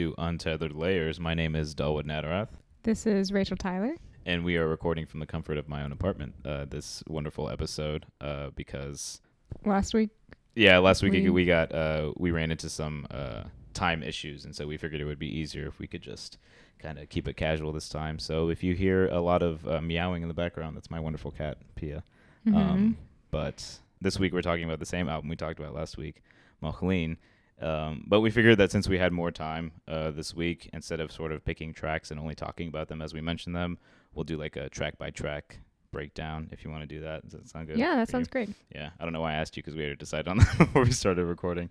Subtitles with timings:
[0.00, 1.20] to Untethered Layers.
[1.20, 2.48] My name is Dawood Nadurath,
[2.84, 3.94] This is Rachel Tyler.
[4.24, 6.32] and we are recording from the comfort of my own apartment.
[6.42, 9.20] Uh, this wonderful episode uh, because
[9.66, 10.08] Last week,
[10.54, 13.42] yeah, last week we, We- got uh, we ran into some uh,
[13.74, 16.38] time issues, and so we figured it would be easier if we could just
[16.78, 18.18] kind of keep it casual this time.
[18.18, 21.30] So if you hear a lot of uh, meowing in the background, that's my wonderful
[21.30, 22.02] cat Pia.
[22.46, 22.56] Mm-hmm.
[22.56, 22.96] Um,
[23.30, 26.22] but this week we're talking about the same album we talked about last week,
[26.62, 27.18] Moh Lhean.
[27.60, 31.12] Um, but we figured that since we had more time uh, this week, instead of
[31.12, 33.78] sort of picking tracks and only talking about them as we mention them,
[34.14, 35.58] we'll do like a track by track
[35.92, 37.22] breakdown if you want to do that.
[37.24, 37.76] Does that sound good?
[37.78, 38.18] yeah, that for you?
[38.18, 38.50] sounds great.
[38.74, 40.58] Yeah, I don't know why I asked you because we had to decide on that
[40.58, 41.68] before we started recording.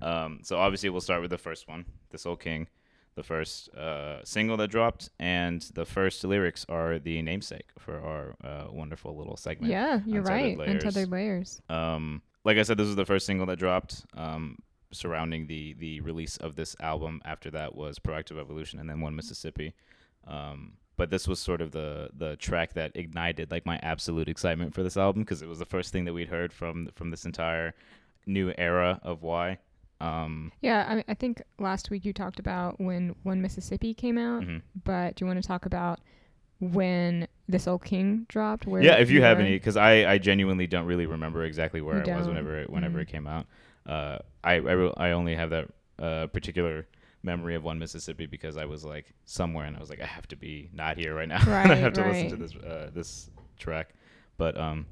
[0.00, 2.68] Um, so obviously we'll start with the first one, "This Old King,"
[3.14, 8.36] the first uh, single that dropped, and the first lyrics are the namesake for our
[8.48, 9.72] uh, wonderful little segment.
[9.72, 10.58] Yeah, you're Untethered right.
[10.58, 10.84] Layers.
[10.84, 11.62] Untethered layers.
[11.68, 14.04] Um, like I said, this was the first single that dropped.
[14.16, 14.58] Um,
[14.92, 17.20] surrounding the the release of this album.
[17.24, 19.74] After that was Proactive Evolution, and then One Mississippi.
[20.26, 24.74] Um, but this was sort of the the track that ignited like my absolute excitement
[24.74, 27.24] for this album because it was the first thing that we'd heard from from this
[27.24, 27.74] entire
[28.26, 29.58] new era of Y.
[30.00, 34.16] Um, Yeah, I, mean, I think last week you talked about when One Mississippi came
[34.18, 34.62] out, mhm.
[34.84, 35.98] but do you want to talk about
[36.60, 38.66] when This Old King dropped?
[38.66, 39.44] Where Yeah, if you have were?
[39.44, 42.34] any, because I, I genuinely don't really remember exactly where You I was don't?
[42.34, 43.02] whenever it, whenever Mhm.
[43.02, 43.46] it came out.
[43.88, 46.86] Uh, I I, re- I only have that uh, particular
[47.22, 50.28] memory of one Mississippi because I was like somewhere and I was like I have
[50.28, 51.38] to be not here right now.
[51.46, 53.94] Right, I Right, have to listen to this uh, this track.
[54.36, 54.86] But um,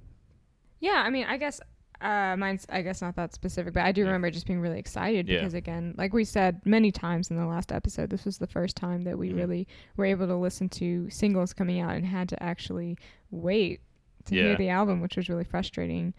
[0.80, 1.61] Yeah, I mean, I guess
[2.00, 4.07] uh, mine's I guess not that specific, but I do Yeah.
[4.08, 5.39] remember just being really excited Yeah.
[5.39, 8.77] because again, like we said many times in the last episode, this was the first
[8.77, 9.36] time that we Mhm.
[9.36, 12.98] really were able to listen to singles coming out and had to actually
[13.30, 13.80] wait
[14.24, 14.42] to Yeah.
[14.45, 16.13] hear the album, which was really frustrating.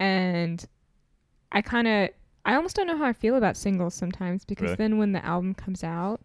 [0.00, 0.64] And
[1.52, 2.08] I kind of
[2.44, 4.76] I almost don't know how I feel about singles sometimes because Really?
[4.76, 6.20] then when the album comes out,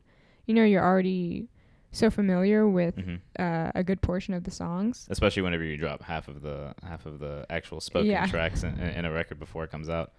[0.46, 1.48] you know, you're already
[1.92, 3.20] so familiar with mhm.
[3.40, 5.08] uh, a good portion of the songs.
[5.10, 8.26] especially whenever you drop half of the half of the actual spoken Yeah.
[8.28, 10.12] tracks in, in a record before it comes out.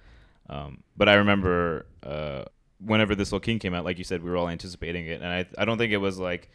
[0.48, 2.44] Um, but I remember uh,
[2.84, 5.26] whenever this little king came out, like you said, we were all anticipating it, and
[5.30, 6.50] I I don't think it was like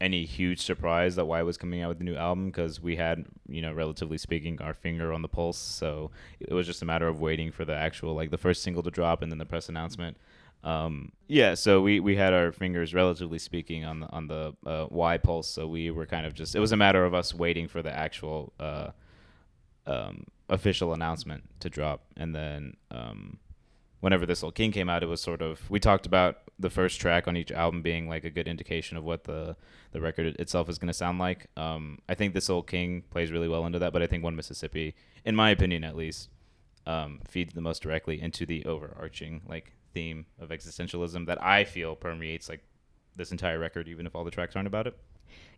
[0.00, 3.26] any huge surprise that Y was coming out with the new album because we had
[3.48, 7.06] you know relatively speaking our finger on the pulse, so it was just a matter
[7.08, 9.68] of waiting for the actual like the first single to drop and then the press
[9.68, 10.16] announcement.
[10.62, 14.86] Um, yeah, so we, we had our fingers, relatively speaking, on the on the uh,
[14.90, 15.48] Y pulse.
[15.48, 17.92] So we were kind of just it was a matter of us waiting for the
[17.92, 18.90] actual uh,
[19.86, 23.38] um, official announcement to drop, and then um,
[24.00, 27.00] whenever this old king came out, it was sort of we talked about the first
[27.00, 29.56] track on each album being like a good indication of what the
[29.92, 31.46] the record itself is going to sound like.
[31.56, 34.36] Um, I think this old king plays really well into that, but I think one
[34.36, 34.94] Mississippi,
[35.24, 36.28] in my opinion at least,
[36.86, 41.96] um, feeds the most directly into the overarching like theme of existentialism that I feel
[41.96, 42.62] permeates like
[43.16, 44.96] this entire record, even if all the tracks aren't about it.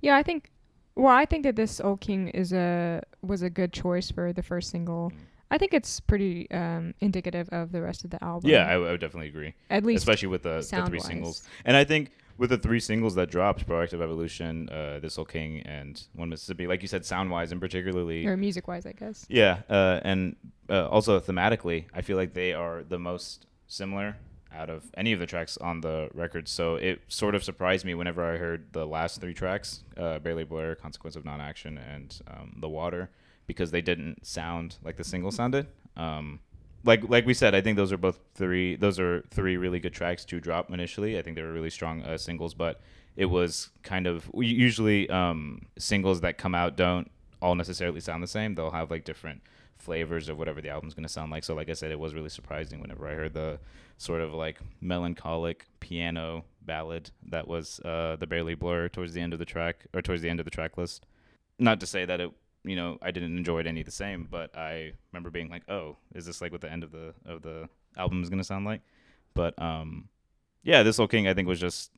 [0.01, 0.51] Yeah, I think.
[0.95, 4.43] Well, I think that this Old King is a was a good choice for the
[4.43, 5.11] first single.
[5.11, 5.17] Mm.
[5.53, 8.49] I think it's pretty um, indicative of the rest of the album.
[8.49, 11.05] Yeah, I, I would definitely agree, at least especially with the, the three sound-wise.
[11.05, 11.43] singles.
[11.67, 15.61] And I think with the three singles that dropped, Proactive Evolution, uh, This Old King,
[15.61, 19.27] and One Mississippi, like you said, sound wise and particularly or music wise, I guess.
[19.29, 20.37] Yeah, uh, and
[20.71, 24.17] uh, also thematically, I feel like they are the most similar
[24.55, 26.49] out of any of the tracks on the record.
[26.49, 30.45] So it sort of surprised me whenever I heard the last three tracks, uh, Barely
[30.45, 33.11] Blur, Consequence of Non-Action, and um, The Water,
[33.47, 35.67] because they didn't sound like the single sounded.
[35.97, 36.41] Um,
[36.85, 38.77] like like we said, I think those are both three.
[38.77, 41.19] Those are three really good tracks to drop initially.
[41.19, 42.81] I think they were really strong uh, singles, but
[43.17, 47.11] it was kind of usually um, singles that come out don't
[47.41, 48.55] all necessarily sound the same.
[48.55, 49.43] They'll have like different
[49.77, 51.45] flavors of whatever the album's going to sound like.
[51.45, 53.59] So like I said, it was really surprising whenever I heard the
[53.99, 59.33] sort of like melancholic piano ballad that was uh, the Barely Blur towards the end
[59.33, 61.05] of the track or towards the end of the track list.
[61.59, 62.31] Not to say that it
[62.65, 65.97] you know I didn't enjoy it any the same, but I remember being like, oh,
[66.15, 68.65] is this like what the end of the of the album is going to sound
[68.65, 68.83] like?
[69.35, 70.09] But um,
[70.63, 71.91] yeah, this whole King I think was just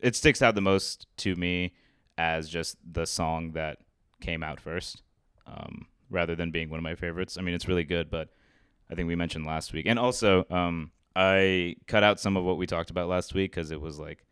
[0.00, 1.74] it sticks out the most to me
[2.18, 3.78] as just the song that
[4.20, 5.02] came out first,
[5.46, 7.36] um, rather than being one of my favorites.
[7.38, 8.28] I mean, it's really good, but
[8.90, 12.58] I think we mentioned last week, and also um, I cut out some of what
[12.58, 14.24] we talked about last week because it was like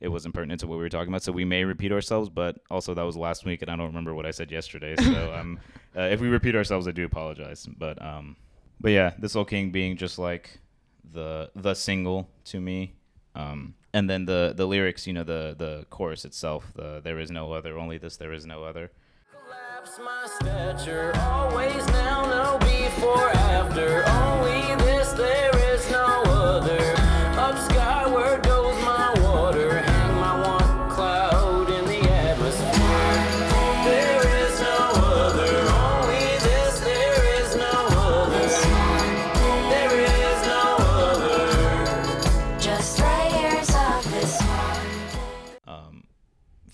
[0.00, 1.22] it wasn't pertinent to what we were talking about.
[1.22, 4.14] So we may repeat ourselves, but also that was last week, and I don't remember
[4.14, 4.94] what I said yesterday.
[4.96, 5.58] So um,
[5.96, 7.66] uh, if we repeat ourselves, I do apologize.
[7.66, 8.36] But um,
[8.80, 10.60] but yeah, this old king being just like
[11.12, 12.94] the the single to me.
[13.34, 17.30] Um, and then the the lyrics, you know, the the chorus itself, the there is
[17.30, 18.90] no other, only this, there is no other.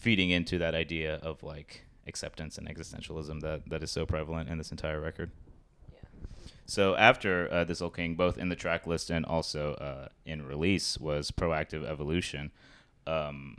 [0.05, 4.59] Feeding into that idea of like acceptance and existentialism that that is so prevalent in
[4.59, 5.31] this entire record.
[6.67, 10.47] So after uh, this old king, both in the track list and also uh, in
[10.47, 12.53] release, was "Proactive Evolution,"
[13.07, 13.57] um,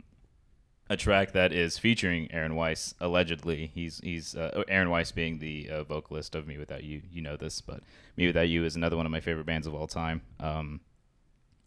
[0.88, 2.94] a track that is featuring Aaron Weiss.
[3.00, 7.22] Allegedly, he's he's uh, Aaron Weiss being the uh, vocalist of "Me Without You." You
[7.22, 7.80] know this, but
[8.16, 10.22] "Me Without You" is another one of my favorite bands of all time.
[10.38, 10.80] Um,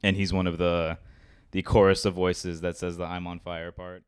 [0.01, 0.97] and he's one of the
[1.51, 4.03] the chorus of voices that says the "I'm on fire" part.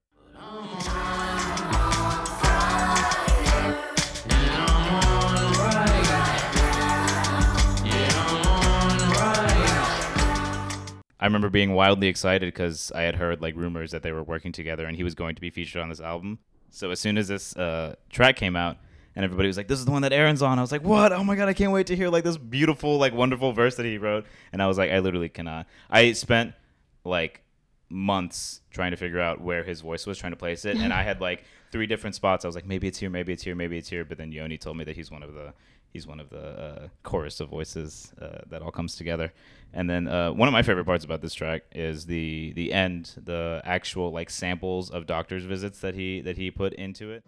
[11.22, 14.52] I remember being wildly excited because I had heard like rumors that they were working
[14.52, 16.40] together and he was going to be featured on this album.
[16.72, 18.78] So as soon as this uh, track came out
[19.16, 21.12] and everybody was like, "This is the one that Aaron's on," I was like, "What?
[21.14, 23.86] Oh my god, I can't wait to hear like this beautiful, like wonderful verse that
[23.86, 25.68] he wrote." And I was like, I literally cannot.
[25.92, 26.54] I spent
[27.04, 27.44] like
[27.92, 31.04] months trying to figure out where his voice was, trying to place it, and I
[31.04, 32.46] had like three different spots.
[32.46, 34.04] I was like, maybe it's here, maybe it's here, maybe it's here.
[34.06, 35.54] But then Yoni told me that he's one of the
[35.92, 39.34] he's one of the uh, chorus of voices uh, that all comes together.
[39.74, 43.14] And then uh, one of my favorite parts about this track is the the end,
[43.24, 47.24] the actual like samples of doctor's visits that he that he put into it.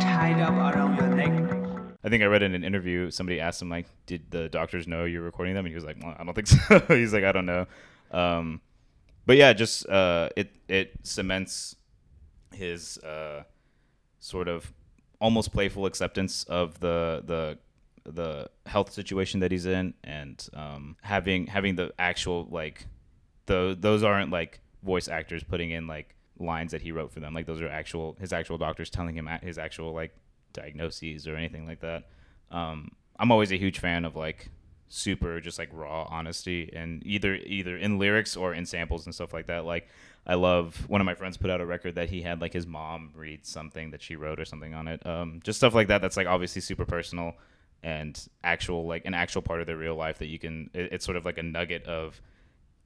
[0.00, 1.57] tied up around your neck.
[2.04, 5.04] I think I read in an interview somebody asked him like, "Did the doctors know
[5.04, 7.32] you're recording them?" And he was like, well, "I don't think so." He's like, "I
[7.32, 7.66] don't know."
[8.10, 8.60] Um,
[9.26, 11.76] but yeah, just uh, it it cements
[12.52, 13.42] his uh,
[14.20, 14.72] sort of
[15.20, 17.58] almost playful acceptance of the the
[18.10, 22.86] the health situation that he's in, and um, having having the actual like
[23.46, 27.34] the those aren't like voice actors putting in like lines that he wrote for them.
[27.34, 30.14] Like those are actual his actual doctors telling him his actual like
[30.52, 32.04] diagnoses or anything like that.
[32.50, 34.50] Um, I'm always a huge fan of like
[34.88, 39.32] super just like raw honesty and either either in lyrics or in samples and stuff
[39.32, 39.64] like that.
[39.64, 39.88] Like
[40.26, 42.66] I love one of my friends put out a record that he had like his
[42.66, 45.04] mom read something that she wrote or something on it.
[45.06, 46.00] Um, just stuff like that.
[46.00, 47.34] That's like obviously super personal
[47.82, 50.70] and actual like an actual part of their real life that you can.
[50.72, 52.20] It, it's sort of like a nugget of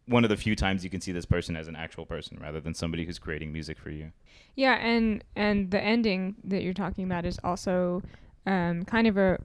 [0.07, 2.61] one of the few times you can see this person as an actual person rather
[2.61, 4.13] than somebody who's creating music for you.
[4.57, 8.03] Yeah, and and the ending that you're talking about is also
[8.47, 9.39] um, kind of a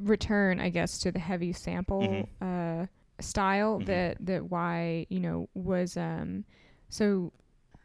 [0.00, 2.86] return, I guess, to the heavy sample uh,
[3.20, 3.86] style Mhm.
[3.86, 6.44] that that Y you know was um,
[6.88, 7.32] so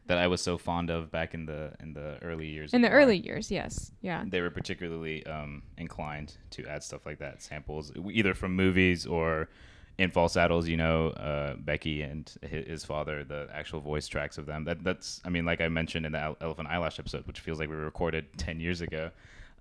[0.06, 2.74] That I was so fond of back in the in the early years.
[2.74, 2.94] in the Why.
[2.96, 3.50] early years.
[3.52, 8.56] Yes, yeah, they were particularly um, inclined to add stuff like that, samples either from
[8.56, 9.50] movies or
[9.98, 10.68] in False Saddles.
[10.68, 14.64] You know, uh, Becky and his, father, the actual voice tracks of them.
[14.66, 17.70] That that's, I mean, like I mentioned in the Elephant Eyelash episode, which feels like
[17.70, 19.12] we recorded ten years ago.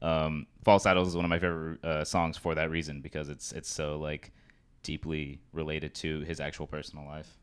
[0.01, 3.53] Um, False Saddles is one of my favorite uh, songs for that reason because it's
[3.53, 4.33] it's so like
[4.83, 7.37] deeply related to his actual personal life.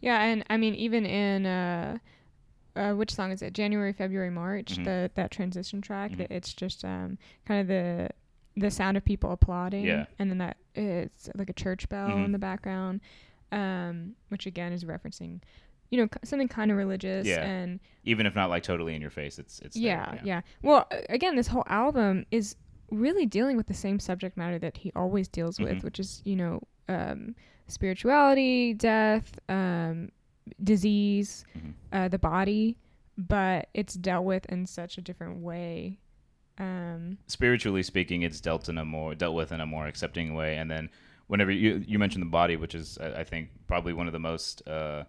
[0.00, 1.98] yeah, and I mean even in uh,
[2.74, 3.52] uh, which song is it?
[3.52, 4.76] January, February, March.
[4.78, 4.84] Mhm.
[4.84, 6.12] The that transition track.
[6.12, 6.18] Mhm.
[6.18, 8.08] That it's just um, kind of the
[8.56, 10.06] the sound of people applauding, Yeah.
[10.18, 12.24] and then that it's like a church bell Mhm.
[12.26, 13.00] in the background,
[13.52, 15.40] um, which again is referencing,
[15.90, 17.44] you know, something kind of religious Yeah.
[17.44, 20.88] and Even if not like totally in your face, it's it's there, yeah, yeah, Well,
[21.08, 22.56] again, this whole album is
[22.90, 25.64] really dealing with the same subject matter that he always deals Mhm.
[25.64, 27.34] with, which is you know um,
[27.66, 30.10] spirituality, death, um,
[30.62, 31.74] disease, Mhm.
[31.92, 32.78] uh, the body,
[33.18, 35.98] but it's dealt with in such a different way.
[36.58, 40.56] Um, spiritually speaking, it's dealt in a more dealt with in a more accepting way.
[40.56, 40.90] And then
[41.28, 44.66] whenever you you mentioned the body, which is I think probably one of the most
[44.66, 45.04] uh,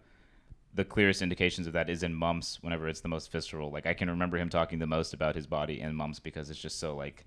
[0.74, 2.60] the clearest indications of that is in Mumps.
[2.62, 5.48] Whenever it's the most visceral, like I can remember him talking the most about his
[5.48, 7.26] body in Mumps because it's just so like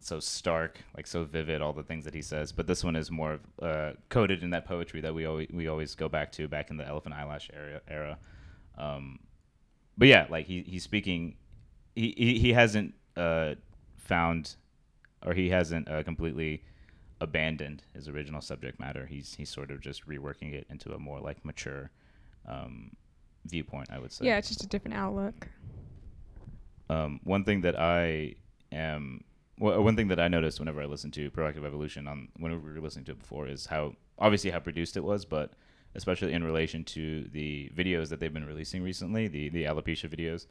[0.00, 2.52] so stark, like so vivid, all the things that he says.
[2.52, 5.94] But this one is more uh, coded in that poetry that we always we always
[5.94, 7.80] go back to back in the Elephant Eyelash era.
[7.86, 8.18] era.
[8.78, 9.18] Um,
[9.98, 11.36] but yeah, like he he's speaking.
[11.94, 13.54] He he, he hasn't uh,
[13.96, 14.56] found,
[15.24, 16.62] or he hasn't uh, completely
[17.20, 19.06] abandoned his original subject matter.
[19.06, 21.90] He's he's sort of just reworking it into a more like mature
[22.46, 22.92] um,
[23.46, 23.88] viewpoint.
[23.90, 24.26] I would say.
[24.26, 25.48] yeah, it's just a different outlook.
[26.90, 28.34] Um, one thing that I
[28.72, 29.24] am,
[29.58, 32.72] well, one thing that I noticed whenever I listened to Proactive Evolution on whenever we
[32.72, 35.52] were listening to it before is how obviously how produced it was, but
[35.94, 40.46] especially in relation to the videos that they've been releasing recently, the the alopecia videos,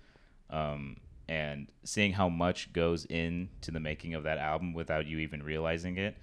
[0.50, 0.98] um,
[1.30, 5.98] and seeing how much goes into the making of that album without you even realizing
[5.98, 6.18] it.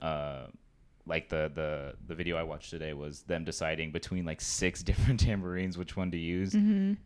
[0.00, 0.46] Uh,
[1.06, 5.20] like the the the video I watched today was them deciding between like six different
[5.20, 6.54] tambourines which one to use,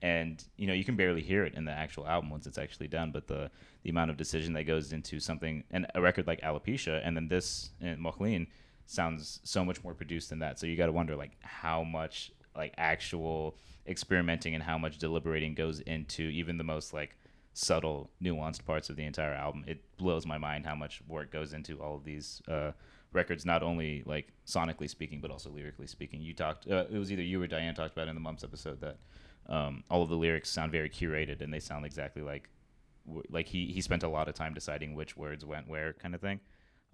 [0.02, 2.88] and you know you can barely hear it in the actual album once it's actually
[2.88, 3.12] done.
[3.12, 3.50] But the
[3.84, 7.28] the amount of decision that goes into something and a record like Alopecia, and then
[7.28, 8.48] this and Moh Lhean,
[8.86, 10.58] sounds so much more produced than that.
[10.58, 13.56] So you got to wonder like how much like actual
[13.86, 17.16] experimenting and how much deliberating goes into even the most like
[17.54, 19.64] subtle, nuanced parts of the entire album.
[19.66, 22.72] It blows my mind how much work goes into all of these uh,
[23.12, 26.22] records, not only like sonically speaking, but also lyrically speaking.
[26.22, 28.80] You talked, uh, it was either you or Diane talked about in the Mumps episode
[28.80, 28.98] that
[29.48, 32.48] um, all of the lyrics sound very curated and they sound exactly like
[33.30, 36.20] like he he spent a lot of time deciding which words went where, kind of
[36.20, 36.40] thing.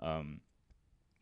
[0.00, 0.40] Um,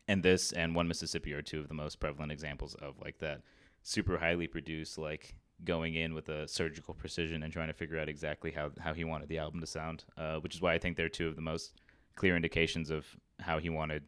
[0.09, 3.43] and this and One Mississippi are two of the most prevalent examples of like that
[3.83, 8.09] super highly produced like going in with a surgical precision and trying to figure out
[8.09, 10.97] exactly how, how he wanted the album to sound, uh, which is why I think
[10.97, 11.81] they're two of the most
[12.15, 13.07] clear indications of
[13.41, 14.03] how he wanted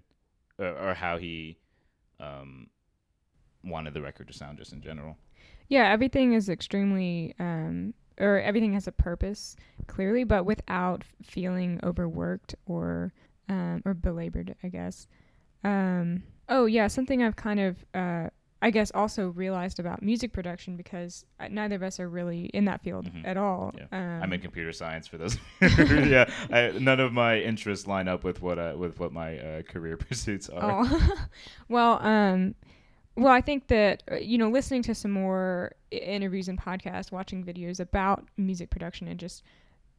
[0.59, 1.59] or, or how he
[2.21, 2.69] um,
[3.65, 5.17] wanted the record to sound just in general.
[5.69, 12.55] Yeah, everything is extremely, um, or everything has a purpose clearly, but without feeling overworked
[12.67, 13.13] or
[13.49, 15.07] um, or belabored, I guess.
[15.65, 18.29] Um, oh yeah, something I've kind of, uh,
[18.61, 22.65] I guess, also realized about music production because uh, neither of us are really in
[22.65, 23.25] that field Mhm.
[23.25, 23.73] at all.
[23.77, 23.85] Yeah.
[23.93, 25.39] Um, I'm in computer science for those.
[25.61, 29.63] yeah, I, none of my interests line up with what uh, with what my uh,
[29.63, 30.85] career pursuits are.
[30.85, 31.27] Oh,
[31.69, 32.55] well, um,
[33.17, 37.45] well, I think that uh, you know, listening to some more interviews and podcasts, watching
[37.45, 39.45] videos about music production, and just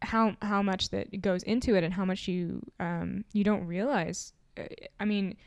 [0.01, 4.33] how how much that goes into it, and how much you um you don't realize.
[4.99, 5.37] I mean,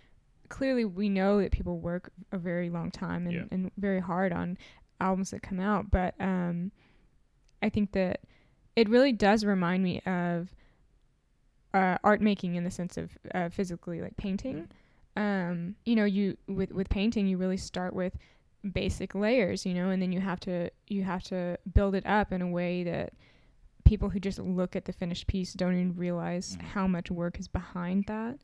[0.52, 3.44] clearly we know that people work a very long time and, Yeah.
[3.50, 4.59] and very hard on
[5.00, 6.71] albums that come out, but um,
[7.62, 8.21] I think that
[8.76, 10.54] it really does remind me of
[11.75, 14.68] uh, art making in the sense of uh, physically like painting.
[15.16, 18.16] Um, you know, you with with painting, you really start with
[18.73, 22.32] basic layers, you know, and then you have to you have to build it up
[22.32, 23.12] in a way that
[23.85, 26.62] people who just look at the finished piece don't even realize Mhm.
[26.62, 28.38] how much work is behind that.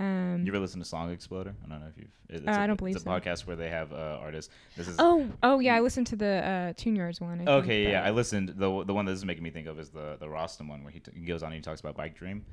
[0.00, 1.54] Um, You ever listen to Song Exploder?
[1.64, 2.10] I don't know if you've.
[2.28, 3.10] It's Uh, a- I don't believe It's a so.
[3.10, 4.52] podcast where they have uh, artists.
[4.76, 7.46] This is oh, oh yeah, I listened to the uh, Tune Yards one.
[7.46, 8.48] I Okay, yeah, I listened.
[8.50, 10.82] the The one that this is making me think of is the the Rostam one,
[10.82, 12.44] where he, t- he goes on and he talks about Bike Dream.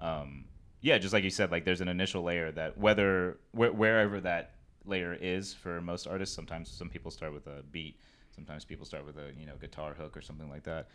[0.00, 0.46] Um,
[0.80, 4.52] yeah, just like you said, like there's an initial layer that whether wh- wherever that
[4.84, 8.00] layer is for most artists, sometimes some people start with a beat,
[8.34, 10.88] sometimes people start with a you know guitar hook or something like that.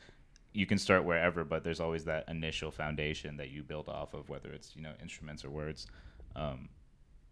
[0.54, 4.30] You can start wherever, but there's always that initial foundation that you build off of,
[4.30, 5.88] whether it's you know instruments or words.
[6.36, 6.70] Um,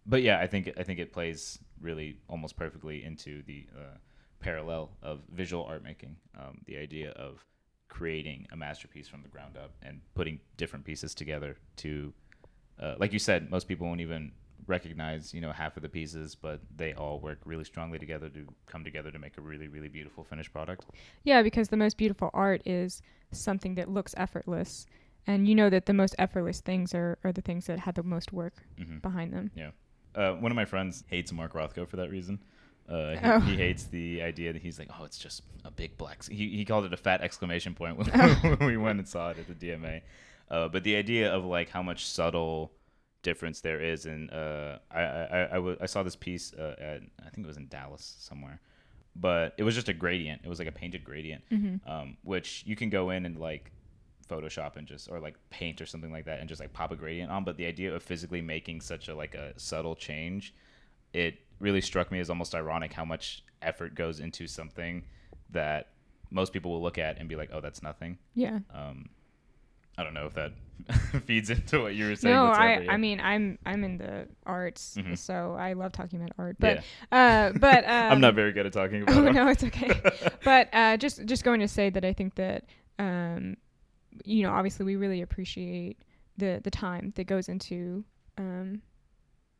[0.06, 3.98] but yeah, I think I think it plays really almost perfectly into the uh,
[4.40, 6.16] parallel of visual art making.
[6.40, 7.46] Um, the idea of
[7.90, 12.14] creating a masterpiece from the ground up and putting different pieces together to,
[12.80, 14.32] uh, like you said, most people won't even
[14.68, 18.48] recognize you know half of the pieces, but they all work really strongly together to
[18.66, 20.86] come together to make a really really beautiful finished product.
[21.24, 23.01] Yeah, because the most beautiful art is
[23.32, 24.86] something that looks effortless.
[25.28, 28.04] And you know that the most effortless things are, are the things that had the
[28.04, 29.51] most work hmm behind them.
[29.56, 29.72] Yeah.
[30.16, 32.39] Uh, one of my friends hates Mark Rothko for that reason.
[32.88, 33.39] Uh, he, Oh.
[33.42, 36.28] he hates the idea that he's like, oh, it's just a big black.
[36.28, 38.08] He, he called it a fat exclamation point when,
[38.58, 40.01] when we went and saw it at the DMA.
[40.50, 42.72] Uh, but the idea of like how much subtle
[43.22, 47.02] difference there is, and uh, I, I, I, w- I saw this piece uh, at
[47.26, 48.60] I think it was in Dallas somewhere,
[49.16, 50.42] but it was just a gradient.
[50.44, 51.44] It was like a painted gradient,
[51.86, 53.72] um, which you can go in and like
[54.30, 56.96] Photoshop and just or like paint or something like that and just like pop a
[56.96, 57.44] gradient on.
[57.44, 60.54] But the idea of physically making such a like a subtle change,
[61.14, 65.04] it really struck me as almost ironic how much effort goes into something
[65.50, 65.90] that
[66.32, 68.18] most people will look at and be like, oh, that's nothing.
[68.36, 68.60] Yeah.
[68.74, 69.10] Um,
[70.00, 70.51] I don't know if that
[71.25, 72.34] feeds into what you were saying.
[72.36, 72.88] No, I.
[72.89, 75.18] I mean I'm I'm in the arts, Mhm.
[75.18, 76.56] so I love talking about art.
[76.60, 77.51] But Yeah.
[77.51, 79.34] uh, but um, I'm not very good at talking about Oh it.
[79.34, 79.91] no, it's okay.
[80.44, 82.63] but uh, just just going to say that I think that
[82.98, 83.58] um,
[84.25, 85.98] you know obviously we really appreciate
[86.38, 88.03] the the time that goes into
[88.38, 88.82] um,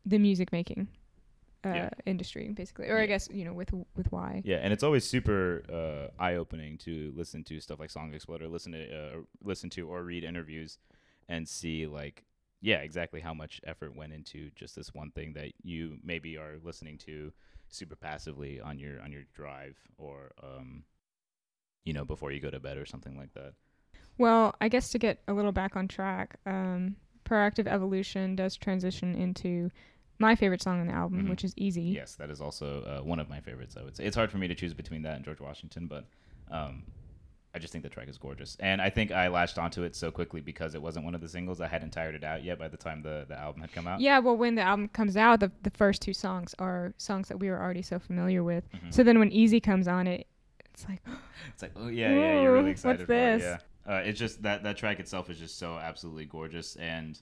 [0.06, 0.88] the music making
[1.64, 1.90] uh, Yeah.
[2.06, 3.02] industry basically, or Yeah.
[3.02, 4.42] I guess you know with with why.
[4.44, 8.72] Yeah, and it's always super uh, eye-opening to listen to stuff like Song Exploder, listen
[8.72, 10.78] to uh, listen to or read interviews,
[11.28, 12.24] and see like,
[12.60, 16.58] yeah, exactly how much effort went into just this one thing that you maybe are
[16.62, 17.32] listening to
[17.68, 20.84] super passively on your on your drive or um,
[21.84, 23.54] you know, before you go to bed or something like that.
[24.18, 29.14] Well, I guess to get a little back on track, um, Proactive Evolution does transition
[29.14, 29.70] into
[30.20, 31.30] my favorite song on the album, Mhm.
[31.30, 31.82] which is Easy.
[31.82, 33.76] Yes, that is also uh, one of my favorites.
[33.76, 36.04] I would say it's hard for me to choose between that and George Washington, but
[36.50, 36.82] um,
[37.54, 40.10] I just think the track is gorgeous, and I think I latched onto it so
[40.12, 41.60] quickly because it wasn't one of the singles.
[41.60, 44.00] I hadn't tired it out yet by the time the, the album had come out.
[44.00, 47.38] Yeah, well, when the album comes out, the, the first two songs are songs that
[47.40, 48.70] we were already so familiar with.
[48.72, 48.94] Mhm.
[48.94, 50.26] So then when Easy comes on, it
[50.72, 51.02] it's like,
[51.52, 53.08] It's like, oh yeah, yeah, you're really what's excited it.
[53.08, 53.42] this?
[53.42, 57.20] Yeah, uh, it's just that that track itself is just so absolutely gorgeous, and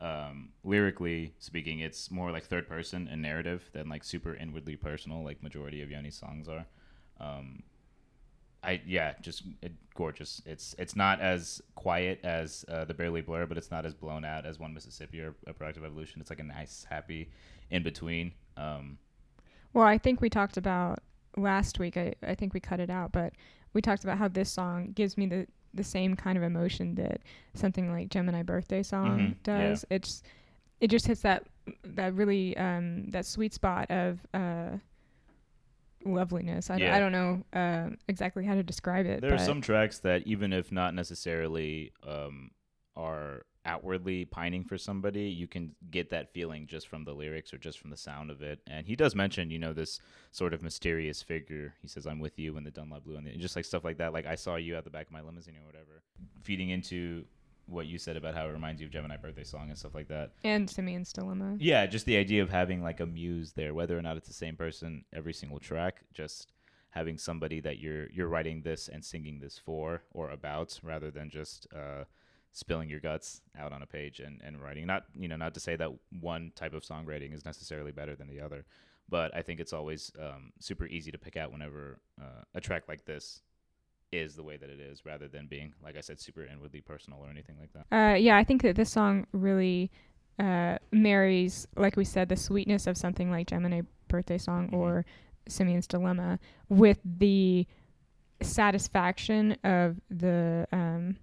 [0.00, 5.24] um, lyrically speaking, it's more like third person and narrative than like super inwardly personal,
[5.24, 6.66] like majority of Yoni's songs are.
[7.20, 7.62] Um,
[8.62, 10.42] I yeah, just it, gorgeous.
[10.44, 14.24] It's it's not as quiet as uh, the Barely Blur, but it's not as blown
[14.24, 16.20] out as One Mississippi or a Proactive Evolution.
[16.20, 17.30] It's like a nice, happy
[17.70, 18.32] in between.
[18.56, 18.98] Um,
[19.72, 21.00] Well, I think we talked about
[21.36, 21.96] last week.
[21.96, 23.34] I, I think we cut it out, but
[23.72, 25.46] we talked about how this song gives me the
[25.76, 27.20] the same kind of emotion that
[27.54, 29.68] something like Gemini Birthday Song Mhm, yeah.
[29.68, 29.84] does.
[29.90, 30.22] It's
[30.80, 31.46] it just hits that
[31.84, 34.76] that really um, that sweet spot of uh,
[36.04, 36.70] loveliness.
[36.70, 36.94] I, d- Yeah.
[36.94, 39.20] I don't know uh, exactly how to describe it.
[39.20, 42.50] There are some tracks that, even if not necessarily um,
[42.94, 47.58] are outwardly pining for somebody, you can get that feeling just from the lyrics or
[47.58, 48.60] just from the sound of it.
[48.66, 51.74] And he does mention, you know, this sort of mysterious figure.
[51.82, 54.12] He says, "I'm with you" in the Dunlop Blue, and just like stuff like that.
[54.12, 56.02] Like I saw you at the back of my limousine or whatever,
[56.42, 57.24] feeding into
[57.66, 60.06] what you said about how it reminds you of Gemini Birthday Song and stuff like
[60.08, 60.30] that.
[60.44, 61.56] and Simeon's Dilemma.
[61.58, 64.34] Yeah, just the idea of having like a muse there, whether or not it's the
[64.34, 66.52] same person every single track, just
[66.90, 71.28] having somebody that you're you're writing this and singing this for or about, rather than
[71.28, 72.04] just uh,
[72.56, 74.86] spilling your guts out on a page and, and writing.
[74.86, 78.28] Not you know not to say that one type of songwriting is necessarily better than
[78.28, 78.64] the other,
[79.10, 82.84] but I think it's always um, super easy to pick out whenever uh, a track
[82.88, 83.42] like this
[84.10, 87.18] is the way that it is, rather than being like I said, super inwardly personal
[87.20, 87.86] or anything like that.
[87.94, 89.90] Uh, yeah, I think that this song really
[90.38, 94.74] uh, marries, like we said, the sweetness of something like Gemini Birthday Song Mhm.
[94.74, 95.04] or
[95.48, 97.66] Simeon's Dilemma with the
[98.42, 101.16] satisfaction of the um,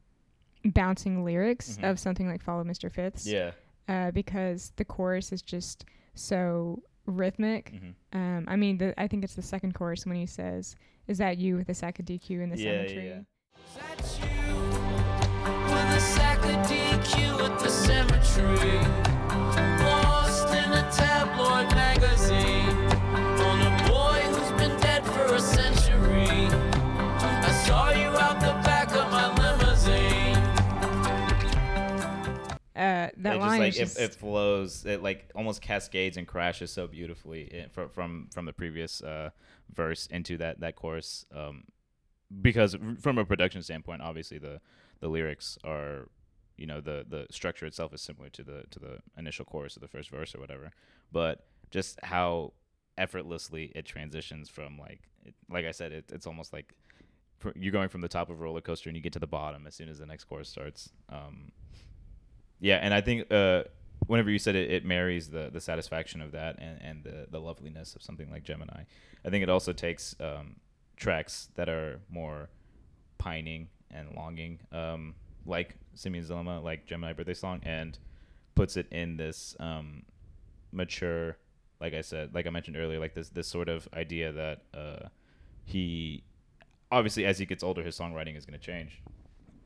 [0.66, 1.90] bouncing lyrics Mhm.
[1.92, 2.92] of something like Follow Mr.
[2.92, 3.28] Fifth's.
[3.28, 3.52] Yeah.
[3.88, 7.70] Uh, because the chorus is just so rhythmic.
[7.70, 10.76] hmm Um, I mean, the, I think it's the second chorus when he says,
[11.08, 13.20] "Is that you with the sack of DQ in the Yeah, yeah, cemetery?" yeah.
[19.76, 19.93] Is
[33.40, 36.72] that it line just like just, it, it flows it like almost cascades and crashes
[36.72, 39.30] so beautifully in, from from from the previous uh
[39.74, 41.64] verse into that that chorus um
[42.42, 44.60] because from a production standpoint obviously the
[45.00, 46.10] the lyrics are
[46.58, 49.82] you know the the structure itself is similar to the to the initial chorus of
[49.82, 50.72] the first verse or whatever
[51.12, 52.54] but just how
[52.98, 56.74] effortlessly it transitions from like it, like i said it, it's almost like
[57.40, 59.28] fr- you're going from the top of a roller coaster and you get to the
[59.28, 61.52] bottom as soon as the next chorus starts um
[62.60, 63.64] yeah, and I think uh,
[64.08, 67.40] whenever you said it, it marries the the satisfaction of that and, and the the
[67.40, 68.84] loveliness of something like Gemini.
[69.26, 70.56] I think it also takes um,
[70.98, 72.50] tracks that are more
[73.18, 77.98] pining and longing, um, like Simeon's Dilemma, like Gemini Birthday Song, and
[78.56, 80.04] puts it in this um,
[80.72, 81.38] mature,
[81.80, 85.08] like I said, like I mentioned earlier, like this this sort of idea that uh,
[85.66, 86.24] he
[86.92, 89.02] obviously as he gets older, his songwriting is going to change,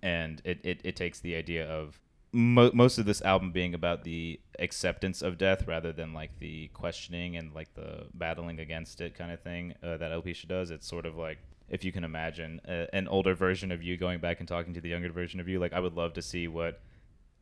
[0.01, 1.99] and it, it, it takes the idea of
[2.37, 6.67] mo- most of this album being about the acceptance of death rather than like the
[6.67, 10.69] questioning and like the battling against it kind of thing uh, that Alopecia does.
[10.69, 14.19] It's sort of like if you can imagine uh, an older version of you going
[14.19, 15.59] back and talking to the younger version of you.
[15.59, 16.79] Like I would love to see what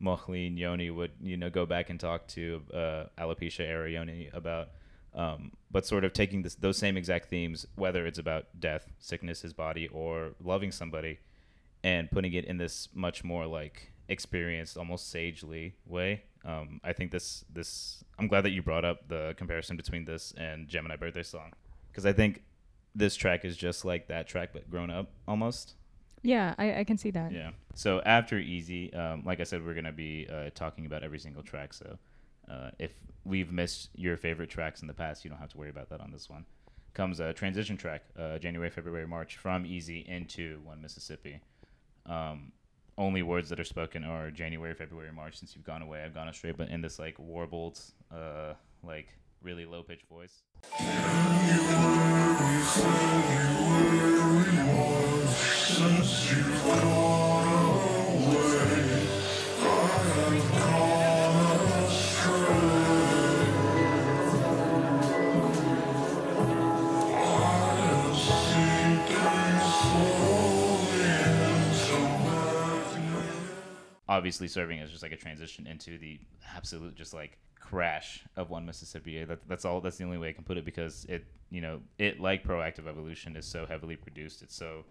[0.00, 4.30] Moh Lhean Yoni would you know go back and talk to uh, Alopecia era Yoni
[4.32, 4.70] about.
[5.14, 9.40] Um, but sort of taking this, those same exact themes, whether it's about death, sickness,
[9.40, 11.20] his body, or loving somebody,
[11.82, 16.22] and putting it in this much more like experienced, almost sagely way.
[16.44, 20.32] Um, I think this this I'm glad that you brought up the comparison between this
[20.36, 21.52] and Gemini Birthday Song
[21.90, 22.42] because I think
[22.94, 25.74] this track is just like that track but grown up almost.
[26.22, 27.32] yeah, I, I can see that.
[27.32, 27.50] Yeah.
[27.74, 31.42] So after Easy, um, like I said, we're gonna be uh, talking about every single
[31.42, 31.74] track.
[31.74, 31.98] So
[32.50, 32.92] uh, if
[33.24, 36.00] we've missed your favorite tracks in the past, you don't have to worry about that
[36.00, 36.44] on this one.
[36.94, 41.40] Comes a transition track, uh, January, February, March, from Easy into One Mississippi.
[42.06, 42.52] Um,
[42.98, 45.38] only words that are spoken are January, February, March.
[45.38, 46.52] Since you've gone away, I've gone astray.
[46.52, 47.80] But in this like warbled,
[48.14, 49.08] uh, like
[49.42, 50.42] really low pitched voice.
[74.08, 76.18] Obviously serving as just like a transition into the
[76.54, 79.24] absolute just like crash of one Mississippi.
[79.24, 79.80] That, that's all.
[79.80, 82.86] That's the only way I can put it because it, you know, it like proactive
[82.86, 84.42] evolution is so heavily produced.
[84.42, 84.84] It's so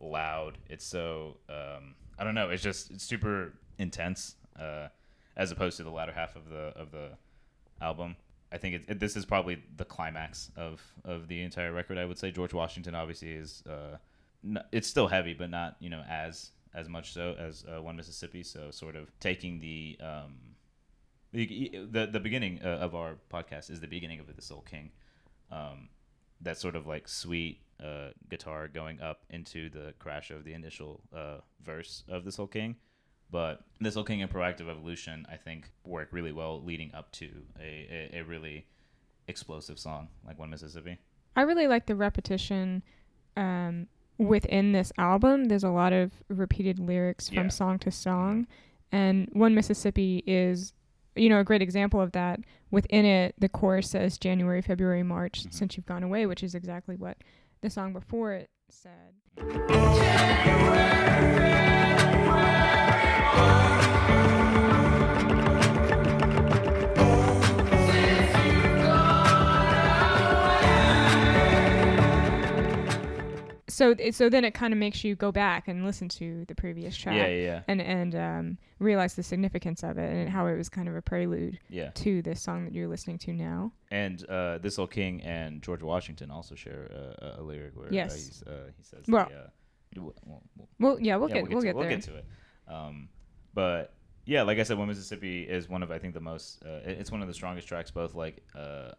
[0.00, 0.58] loud.
[0.68, 2.50] It's so um, I don't know.
[2.50, 4.36] It's just it's super intense.
[4.58, 4.88] Uh,
[5.36, 7.10] as opposed to the latter half of the of the
[7.80, 8.16] album.
[8.52, 11.98] I think it, it, this is probably the climax of of the entire record.
[11.98, 13.96] I would say George Washington obviously is uh,
[14.44, 17.96] n- it's still heavy, but not you know as as much so as uh, One
[17.96, 18.42] Mississippi.
[18.42, 20.34] So sort of taking the um,
[21.32, 24.90] the the, beginning uh, of our podcast is the beginning of the Soul King.
[25.50, 25.88] Um,
[26.40, 31.00] that sort of like sweet uh, guitar going up into the crash of the initial
[31.14, 32.76] uh, verse of the Soul King.
[33.30, 37.30] But the Soul King and Proactive Evolution, I think, work really well leading up to
[37.60, 38.66] a, a, a really
[39.28, 40.98] explosive song like One Mississippi.
[41.36, 42.82] I really like the repetition
[43.36, 43.86] um,
[44.20, 45.46] within this album.
[45.46, 47.48] There's a lot of repeated lyrics from Yeah.
[47.48, 48.46] song to song,
[48.92, 50.72] and One Mississippi is,
[51.16, 52.40] you know, a great example of that.
[52.70, 55.54] Within it, the chorus says January, February, March Mhm.
[55.54, 57.16] since you've gone away, which is exactly what
[57.62, 59.14] the song before it said.
[59.38, 59.44] So,
[63.64, 63.69] it-
[73.80, 76.94] so so then it kind of makes you go back and listen to the previous
[76.96, 77.60] track Yeah, yeah, yeah.
[77.68, 81.02] and and um, realize the significance of it and how it was kind of a
[81.02, 81.90] prelude yeah.
[81.94, 83.72] to this song that you're listening to now.
[83.90, 87.92] And uh, this old king and George Washington also share uh, a, a lyric where
[87.92, 88.12] Yes.
[88.12, 90.14] uh, he's, uh, he says, Well- the, uh, well,
[90.56, 92.24] well, Well, yeah, we'll yeah, get we'll to, get we'll get to it.
[92.68, 93.08] Um,
[93.54, 93.92] but
[94.24, 96.62] yeah, like I said, One Mississippi is one of I think the most.
[96.64, 98.92] Uh, it- it's one of the strongest tracks, both like uh,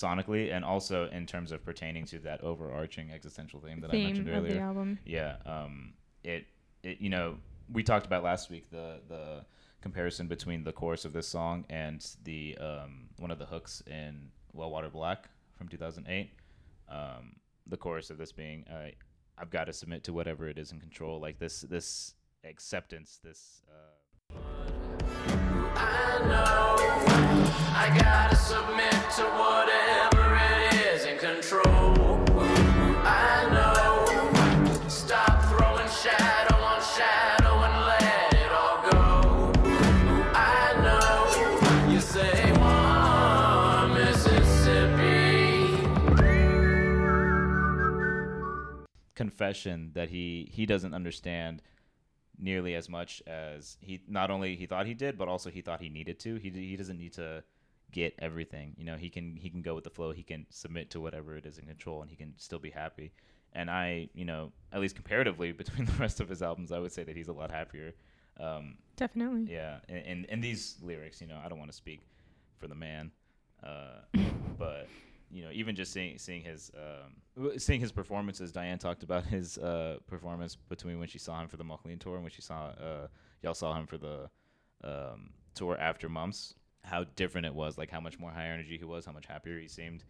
[0.00, 4.04] sonically and also in terms of pertaining to that overarching existential theme that I Theme
[4.06, 4.62] mentioned of the earlier.
[4.62, 4.98] album.
[5.04, 5.92] Yeah, um,
[6.24, 6.46] it
[6.82, 7.36] it you know
[7.72, 9.44] we talked about last week the the
[9.80, 14.30] comparison between the chorus of this song and the um, one of the hooks in
[14.52, 16.30] Well Water Black from 2008.
[16.88, 18.88] Um, the chorus of this being uh,
[19.36, 23.62] I've got to submit to whatever it is in control, like this this acceptance, this.
[23.70, 24.38] Uh,
[25.76, 26.76] I know
[27.74, 29.67] I gotta submit to whatever
[49.14, 51.62] confession that he he doesn't understand
[52.38, 55.80] nearly as much as he not only he thought he did but also he thought
[55.80, 56.36] he needed to.
[56.36, 57.42] He he doesn't need to
[57.92, 60.90] get everything you know he can he can go with the flow he can submit
[60.90, 63.12] to whatever it is in control and he can still be happy
[63.54, 66.92] and i you know at least comparatively between the rest of his albums i would
[66.92, 67.94] say that he's a lot happier
[68.40, 69.46] um Definitely.
[69.50, 72.00] yeah and, and, in these lyrics you know i don't want to speak
[72.58, 73.10] for the man
[73.64, 74.00] uh
[74.58, 74.88] but
[75.30, 78.52] you know, even just seeing seeing his um, seeing his performances.
[78.52, 81.98] Diane talked about his uh, performance between when she saw him for the Moh Lhean
[81.98, 83.08] tour and when she saw uh,
[83.42, 84.30] y'all saw him for the
[84.84, 86.54] um, tour after Mumps.
[86.88, 89.58] How different it was, like how much more high energy he was, how much happier
[89.58, 90.04] he seemed.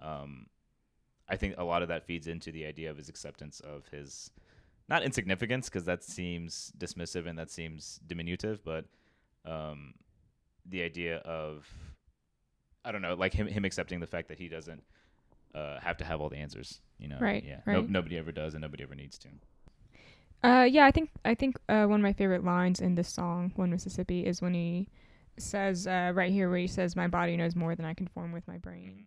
[0.00, 0.46] Um,
[1.28, 4.30] I think a lot of that feeds into the idea of his acceptance of his
[4.88, 8.86] not insignificance because that seems dismissive and that seems diminutive, but
[9.44, 9.94] um,
[10.66, 11.66] the idea of
[12.84, 14.82] I don't know, like him him accepting the fact that he doesn't
[15.54, 16.80] uh, have to have all the answers.
[16.98, 19.28] You know, Right, Yeah, no, nobody ever does, and nobody ever needs to.
[20.42, 23.52] Uh, yeah, I think I think uh, one of my favorite lines in this song,
[23.56, 24.88] "One Mississippi," is when he
[25.42, 28.32] says uh, right here where he says, "My body knows more than I can form
[28.32, 29.06] with my brain."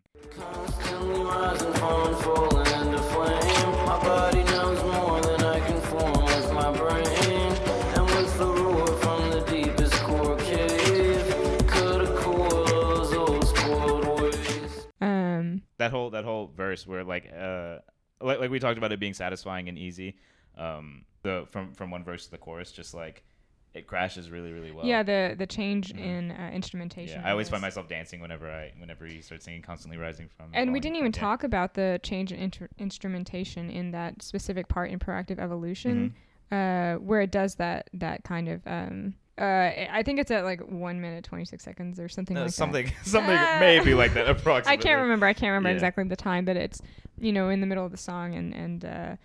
[15.02, 17.80] Um, That whole that whole verse where like uh
[18.22, 20.18] like, like we talked about it being satisfying and easy.
[20.58, 23.24] Um, the from from one verse to the chorus, just like
[23.74, 24.86] it crashes really really well.
[24.86, 26.00] yeah, the the change Mhm.
[26.00, 27.22] in uh, instrumentation.
[27.22, 30.50] Yeah, I always find myself dancing whenever I whenever he starts singing "Constantly Rising" from.
[30.54, 31.20] And we didn't even yeah.
[31.22, 36.14] talk about the change in inter- instrumentation in that specific part in proactive evolution,
[36.52, 36.54] Mm-hmm.
[36.56, 38.62] uh, where it does that that kind of.
[38.68, 42.42] Um, uh, I think it's at like one minute twenty six seconds or something No,
[42.42, 42.54] like that.
[42.54, 44.74] something something maybe like that approximately.
[44.74, 45.26] I can't remember.
[45.26, 45.76] I can't remember Yeah.
[45.76, 46.82] exactly the time, but it's
[47.18, 49.16] you know in the middle of the song and and uh,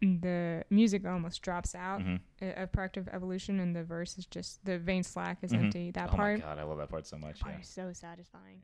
[0.00, 2.20] the music almost drops out Mhm.
[2.42, 5.64] uh, of proactive evolution, and the verse is just the vein slack is Mhm.
[5.64, 5.90] empty.
[5.92, 7.40] That oh part, my god, I love that part so much.
[7.40, 7.60] part Yeah.
[7.60, 8.60] is so satisfying.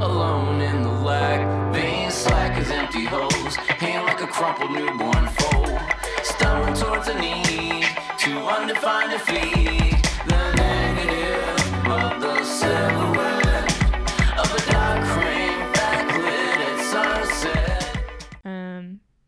[0.00, 3.56] Alone in the lack, veins slack as empty holes.
[3.56, 5.78] Hand like a crumpled newborn foal.
[6.22, 7.84] Stumbling towards a need
[8.18, 9.89] to undefined defeat.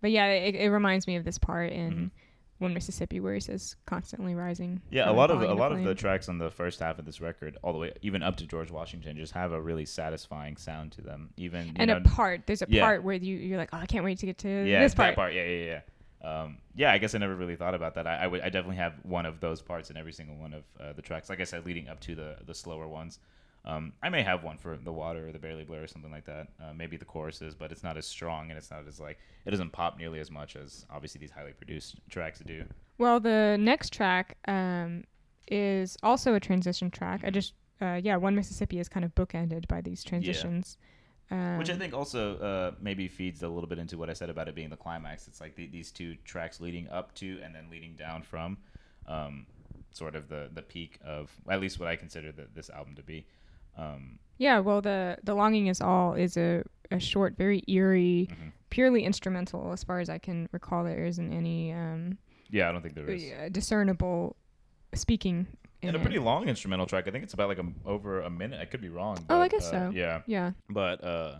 [0.02, 2.10] But yeah, it, it reminds me of this part in Mhm.
[2.58, 4.80] One Mississippi, where he says constantly rising.
[4.88, 7.20] Yeah, a lot of a lot of the tracks on the first half of this
[7.20, 10.92] record, all the way even up to George Washington, just have a really satisfying sound
[10.92, 11.30] to them.
[11.36, 12.46] Even you and know, a part.
[12.46, 12.82] There's a Yeah.
[12.84, 15.08] part where you you're like, oh, I can't wait to get to yeah, this part.
[15.10, 15.80] that part, yeah, yeah, yeah.
[16.42, 18.06] Um, yeah, I guess I never really thought about that.
[18.06, 20.62] I, I would, I definitely have one of those parts in every single one of
[20.78, 21.28] uh, the tracks.
[21.28, 23.18] Like I said, leading up to the the slower ones.
[23.64, 26.24] Um, I may have one for the water or the barely blur or something like
[26.26, 26.48] that.
[26.60, 29.50] Uh, maybe the choruses, but it's not as strong and it's not as like it
[29.50, 32.64] doesn't pop nearly as much as obviously these highly produced tracks do.
[32.98, 35.04] Well, the next track um,
[35.46, 37.22] is also a transition track.
[37.24, 40.76] I just, uh, yeah, One Mississippi is kind of bookended by these transitions.
[41.30, 44.28] Um, Which I think also uh, maybe feeds a little bit into what I said
[44.28, 45.28] about it being the climax.
[45.28, 48.58] It's like the, these two tracks leading up to and then leading down from,
[49.06, 49.46] um,
[49.92, 53.02] sort of the the peak of at least what I consider the, this album to
[53.02, 53.26] be.
[53.76, 58.52] Um, Yeah, well, the the longing is all is a a short, very eerie, Mhm.
[58.70, 59.72] purely instrumental.
[59.72, 62.18] As far as I can recall, there isn't any um,
[62.50, 63.24] yeah, I don't think there is.
[63.32, 64.36] uh, discernible
[64.94, 65.46] speaking.
[65.80, 66.02] In And a it.
[66.02, 67.08] pretty long instrumental track.
[67.08, 68.60] I think it's about like a, over a minute.
[68.60, 69.16] I could be wrong.
[69.30, 69.90] Oh, I guess uh, so.
[69.94, 70.22] Yeah.
[70.26, 71.38] Yeah, but uh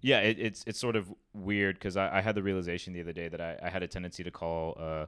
[0.00, 3.12] yeah it, it's it's sort of weird because I, I had the realization the other
[3.12, 5.06] day that I, I had a tendency to call uh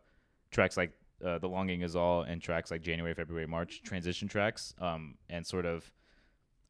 [0.52, 0.92] tracks like
[1.24, 5.44] uh, the longing is all and tracks like january february march transition tracks um and
[5.46, 5.90] sort of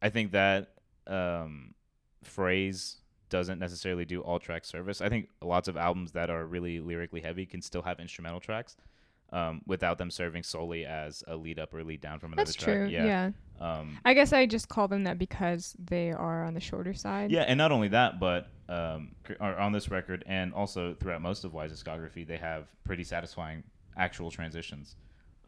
[0.05, 0.75] i think that
[1.09, 1.75] um
[2.23, 6.79] phrase doesn't necessarily do all track service i think lots of albums that are really
[6.79, 8.77] lyrically heavy can still have instrumental tracks
[9.33, 12.55] um, without them serving solely as a lead up or lead down from another that's
[12.55, 12.87] track true.
[12.87, 13.31] Yeah.
[13.59, 17.33] um I guess I just call them that because they are on the shorter side.
[17.33, 21.53] Yeah, and not only that, but um, on this record and also throughout most of
[21.53, 23.65] Wise discography, they have pretty satisfying
[23.97, 24.95] actual transitions.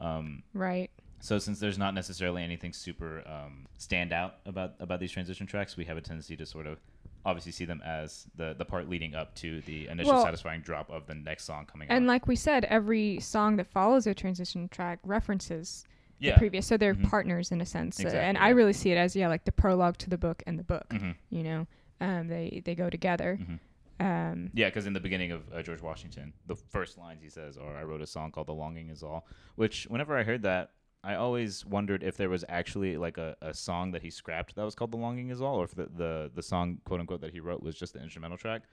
[0.01, 0.91] Um, Right.
[1.19, 5.75] So since there's not necessarily anything super um, stand out about about these transition tracks,
[5.77, 6.79] we have a tendency to sort of
[7.25, 10.89] obviously see them as the the part leading up to the initial Well- satisfying drop
[10.89, 11.95] of the next song coming out.
[11.95, 12.07] And on.
[12.07, 15.85] like we said, every song that follows a transition track references
[16.19, 16.33] yeah.
[16.33, 17.09] the previous, so they're Mhm.
[17.09, 18.03] partners in a sense.
[18.03, 20.57] Uh, and I really see it as yeah, like the prologue to the book and
[20.57, 20.87] the book.
[20.89, 21.15] Mhm.
[21.29, 21.67] You know,
[21.99, 23.37] um, they they go together.
[23.41, 23.59] Mhm.
[23.99, 27.57] Um, Yeah, because in the beginning of uh, George Washington, the first lines he says
[27.57, 30.71] are, "I wrote a song called The Longing Is All," which whenever I heard that,
[31.03, 34.63] I always wondered if there was actually like a, a song that he scrapped that
[34.63, 37.31] was called "The Longing Is All," or if the the, the song quote unquote that
[37.31, 38.63] he wrote was just the instrumental track.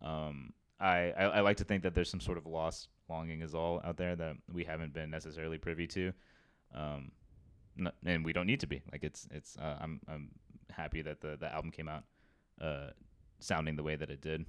[0.00, 3.54] Um, I, I I like to think that there's some sort of lost "Longing Is
[3.54, 6.12] All" out there that we haven't been necessarily privy to,
[6.74, 7.12] um,
[7.78, 8.82] n- and we don't need to be.
[8.92, 10.28] Like it's it's uh, I'm I'm
[10.70, 12.04] happy that the the album came out
[12.60, 12.90] uh,
[13.38, 14.46] sounding the way that it did.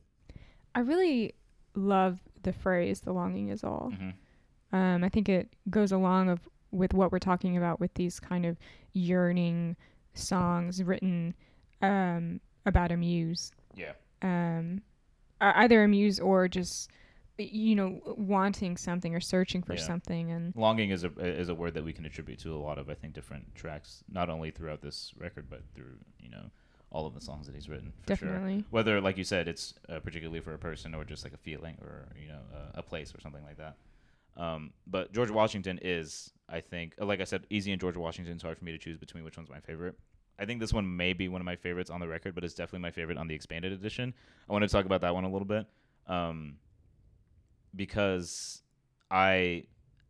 [0.75, 1.35] I really
[1.75, 4.75] love the phrase "the longing is all." Mm-hmm.
[4.75, 6.39] Um, I think it goes along of
[6.73, 8.57] with what we're talking about with these kind of
[8.93, 9.75] yearning
[10.13, 11.33] songs written
[11.81, 13.93] um, about a muse, Yeah.
[14.21, 14.81] um,
[15.39, 16.89] either a muse or just
[17.39, 19.79] you know wanting something or searching for Yeah.
[19.81, 20.31] something.
[20.31, 22.89] And Longing is a is a word that we can attribute to a lot of
[22.89, 26.51] I think different tracks, not only throughout this record but through you know
[26.91, 27.91] all of the songs that he's written.
[28.05, 28.29] For Sure.
[28.29, 31.37] definitely, Whether like you said, it's uh, particularly for a person or just like a
[31.37, 33.75] feeling or you know uh, a place or something like that.
[34.35, 38.33] Um, but George Washington is, I think, uh, like I said, Easy and George Washington.
[38.33, 39.95] It's hard for me to choose between which one's my favorite.
[40.39, 42.55] I think this one may be one of my favorites on the record, but it's
[42.55, 44.13] definitely my favorite on the expanded edition.
[44.49, 45.67] I want to talk about that one a little bit,
[46.07, 46.55] um,
[47.75, 48.63] because
[49.11, 49.65] I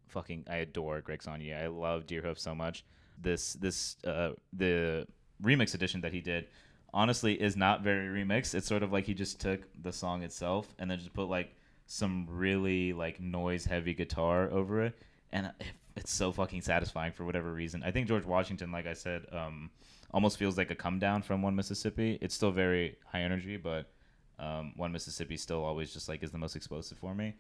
[0.08, 1.62] fucking I adore Greg Saunier.
[1.62, 2.86] I love Deerhoof so much.
[3.22, 5.06] This this uh, the
[5.44, 6.48] remix edition that he did
[6.94, 8.56] honestly is not very remixed.
[8.56, 11.56] It's sort of like he just took the song itself and then just put like
[11.86, 14.96] some really like noise heavy guitar over it,
[15.32, 15.54] and it,
[15.96, 17.84] it's so fucking satisfying for whatever reason.
[17.84, 19.70] I think George Washington, like I said, um,
[20.14, 22.18] almost feels like a come down from One Mississippi.
[22.22, 23.92] It's still very high energy, but
[24.40, 27.34] um, One Mississippi still always just like is the most explosive for me.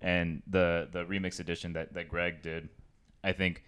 [0.00, 2.68] And the the remix edition that that Greg did,
[3.22, 3.64] I think,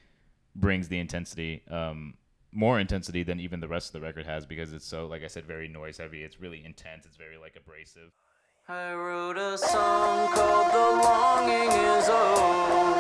[0.57, 1.63] brings the intensity.
[1.71, 2.15] Um,
[2.53, 5.27] more intensity than even the rest of the record has because it's so like I
[5.27, 8.13] said very noise heavy it's really intense it's very like abrasive
[8.69, 12.97] I wrote a song called The Longing Is Old.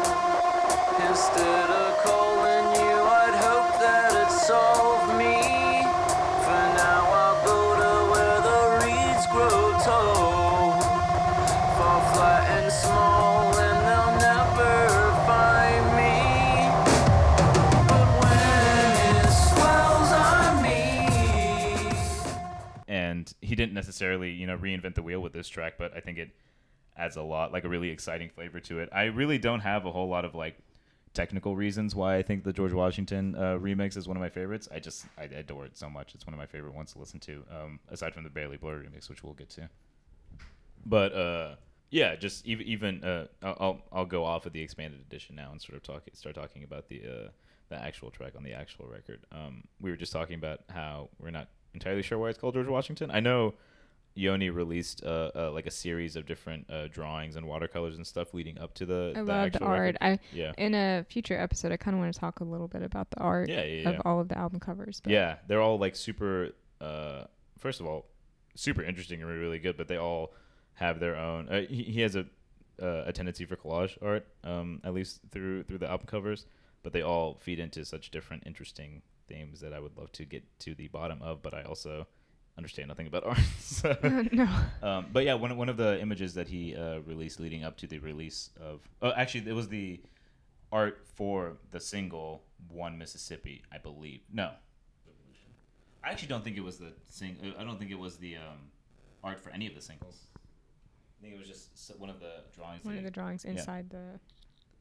[1.08, 5.71] Instead of calling you, I'd hope that it solved me.
[23.52, 26.30] He didn't necessarily you know reinvent the wheel with this track but i think it
[26.96, 28.88] adds a lot like a really exciting flavor to it.
[28.92, 30.56] I really don't have a whole lot of like
[31.12, 34.66] technical reasons why i think the george washington uh, remix is one of my favorites.
[34.74, 36.14] I just i adore it so much.
[36.14, 38.76] It's one of my favorite ones to listen to um, aside from the barely blur
[38.84, 39.68] remix which we'll get to.
[40.86, 41.56] But uh
[41.90, 45.50] Yeah, just even even uh, I'll I'll- I'll go off of the expanded edition now
[45.52, 47.28] and sort of talk start talking about the uh,
[47.68, 49.20] the actual track on the actual record.
[49.30, 52.66] Um, we were just talking about how we're not entirely sure why it's called George
[52.68, 53.10] Washington.
[53.10, 53.54] I know
[54.14, 58.34] Yoni released uh, uh, like a series of different uh, drawings and watercolors and stuff
[58.34, 59.80] leading up to the, I the love the actual art.
[59.80, 59.98] record.
[60.02, 60.52] I Yeah.
[60.58, 63.18] in a future episode, I kind of want to talk a little bit about the
[63.20, 65.00] art Yeah, yeah, of all of the album covers.
[65.00, 66.50] But Yeah, they're all like super.
[66.80, 67.24] Uh,
[67.58, 68.06] first of all,
[68.54, 69.76] super interesting and really, really good.
[69.78, 70.34] But they all
[70.74, 71.48] have their own.
[71.48, 72.26] Uh, he, he has a
[72.82, 76.44] uh, a tendency for collage art, um, at least through through the album covers.
[76.82, 80.42] But they all feed into such different, interesting themes that I would love to get
[80.60, 81.42] to the bottom of.
[81.42, 82.06] But I also
[82.58, 83.38] understand nothing about art.
[83.60, 83.96] so.
[84.32, 84.48] no.
[84.82, 87.86] Um, but yeah, one one of the images that he uh, released leading up to
[87.86, 90.00] the release of oh, actually it was the
[90.70, 94.20] art for the single "One Mississippi," I believe.
[94.32, 94.50] No,
[96.04, 97.36] I actually don't think it was the sing.
[97.42, 98.70] uh, I don't think it was the um,
[99.22, 100.26] art for any of the singles.
[100.36, 102.84] I think it was just one of the drawings.
[102.84, 103.52] One of he- the drawings yeah.
[103.52, 104.18] inside the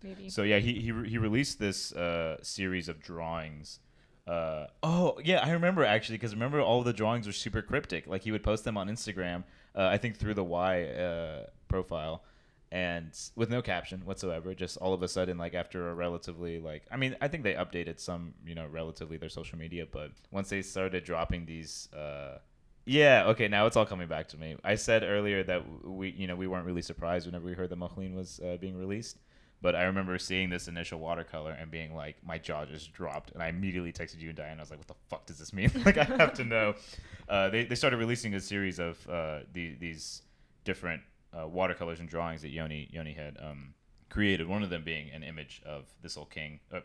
[0.01, 0.29] maybe.
[0.29, 3.79] so yeah, he he, re- he released this uh, series of drawings.
[4.27, 8.07] Uh, oh yeah, I remember actually because remember all the drawings were super cryptic.
[8.07, 9.43] Like he would post them on Instagram.
[9.75, 12.23] Uh, I think through the Y uh, profile,
[12.71, 14.53] and with no caption whatsoever.
[14.53, 17.53] Just all of a sudden, like after a relatively like I mean I think they
[17.53, 21.89] updated some you know relatively their social media, but once they started dropping these.
[21.93, 22.37] Uh,
[22.85, 24.55] yeah, okay, now it's all coming back to me.
[24.63, 27.75] I said earlier that we, you know, we weren't really surprised whenever we heard that
[27.75, 29.17] Moh Lhean was uh, being released.
[29.61, 33.43] But I remember seeing this initial watercolor and being like, my jaw just dropped, and
[33.43, 34.57] I immediately texted you and Diane.
[34.57, 35.71] I was like, "What the fuck does this mean?
[35.85, 36.75] like, I have to know."
[37.29, 40.23] Uh, they they started releasing a series of uh, the, these
[40.65, 43.73] different uh, watercolors and drawings that Yoni Yoni had um,
[44.09, 44.49] created.
[44.49, 46.59] One of them being an image of this old king.
[46.73, 46.81] Uh,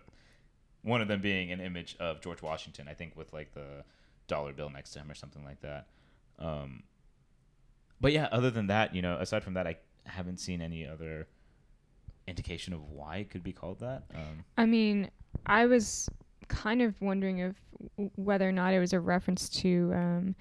[0.82, 3.82] one of them being an image of George Washington, I think, with like the
[4.28, 5.88] dollar bill next to him or something like that.
[6.38, 6.84] Um,
[8.00, 11.26] but yeah, other than that, you know, aside from that, I haven't seen any other
[12.26, 14.04] indication of why it could be called that.
[14.14, 15.10] Um, I mean,
[15.46, 16.08] I was
[16.48, 17.56] kind of wondering if
[18.16, 20.34] whether or not it was a reference to um,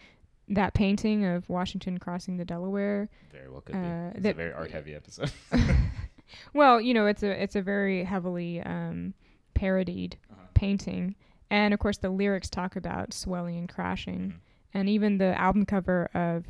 [0.50, 3.10] that painting of Washington crossing the Delaware.
[3.32, 3.88] very well could be.
[3.88, 5.32] Uh, it's a very art heavy episode.
[6.54, 9.14] Well, you know, it's a it's a very heavily um,
[9.54, 10.42] parodied Uh-huh.
[10.56, 11.16] painting,
[11.52, 14.40] and of course the lyrics talk about swelling and crashing, Mhm.
[14.74, 16.46] and even the album cover of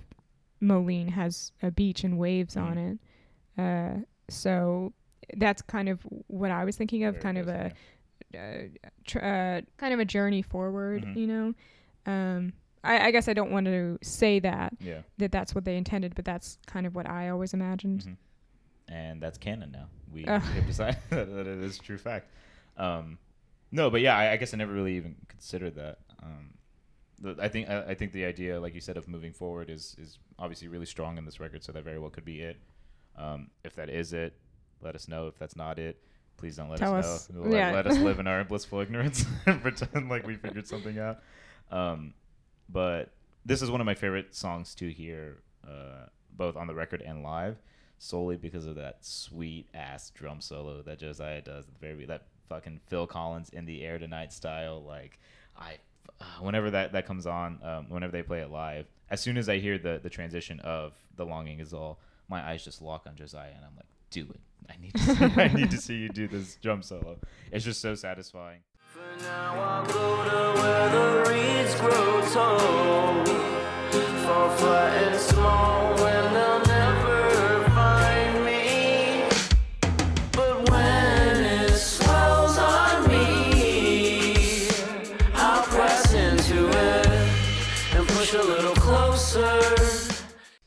[0.62, 3.00] Moh Lhean has a beach and waves on Mhm.
[3.58, 3.62] it.
[3.62, 4.94] Uh, so
[5.38, 7.72] that's kind of what I was thinking of, Very kind of close, a
[8.34, 8.62] yeah.
[8.84, 11.16] uh, tr- uh, kind of a journey forward, Mhm.
[11.16, 11.54] you know.
[12.06, 15.02] Um, I, I guess I don't want to say that yeah.
[15.18, 18.02] that that's what they intended, but that's kind of what I always imagined.
[18.04, 18.18] Mhm.
[18.88, 19.88] And that's canon now.
[20.12, 20.42] We Ugh.
[20.42, 22.30] have decided that it is true fact.
[22.78, 23.18] Um,
[23.72, 25.98] no, but yeah, I, I guess I never really even considered that.
[26.22, 26.54] Um,
[27.20, 29.96] the, I think I, I think the idea, like you said, of moving forward is
[30.00, 31.64] is obviously really strong in this record.
[31.64, 32.58] So that very well could be it.
[33.18, 34.34] Um, if that is it,
[34.82, 35.28] let us know.
[35.28, 36.02] If that's not it,
[36.38, 37.30] please don't let Tell us, us.
[37.30, 37.42] know.
[37.42, 37.72] Let, Yeah.
[37.72, 41.20] let us live in our blissful ignorance and pretend like we figured something out.
[41.72, 42.14] Um,
[42.70, 43.12] but
[43.46, 47.24] this is one of my favorite songs to hear, uh, both on the record and
[47.24, 47.58] live,
[47.98, 51.68] solely because of that sweet ass drum solo that Josiah does.
[51.68, 54.84] at the Very that fucking Phil Collins in the air tonight style.
[54.84, 55.20] Like
[55.58, 55.78] I,
[56.20, 59.48] uh, whenever that that comes on, um, whenever they play it live, as soon as
[59.48, 63.16] I hear the the transition of the longing is all, my eyes just lock on
[63.16, 64.40] Josiah, and I'm like, do it.
[64.70, 67.18] I need to see, I need to see you do this drum solo.
[67.52, 68.60] It's just so satisfying.
[68.94, 73.26] For now I'll go to where the reeds grow tall
[74.26, 79.24] Fall flat and small and they'll never find me
[80.32, 84.68] But when it swells on me
[85.36, 87.08] I'll press into it
[87.96, 89.76] and push a little closer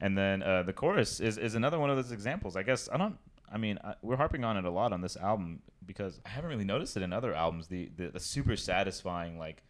[0.01, 2.55] And then uh, the chorus is, is another one of those examples.
[2.57, 3.17] I guess I don't.
[3.53, 6.51] I mean, I, we're harping on it a lot on this album because I haven't
[6.51, 7.69] really noticed it in other albums.
[7.69, 9.63] The the, the super satisfying like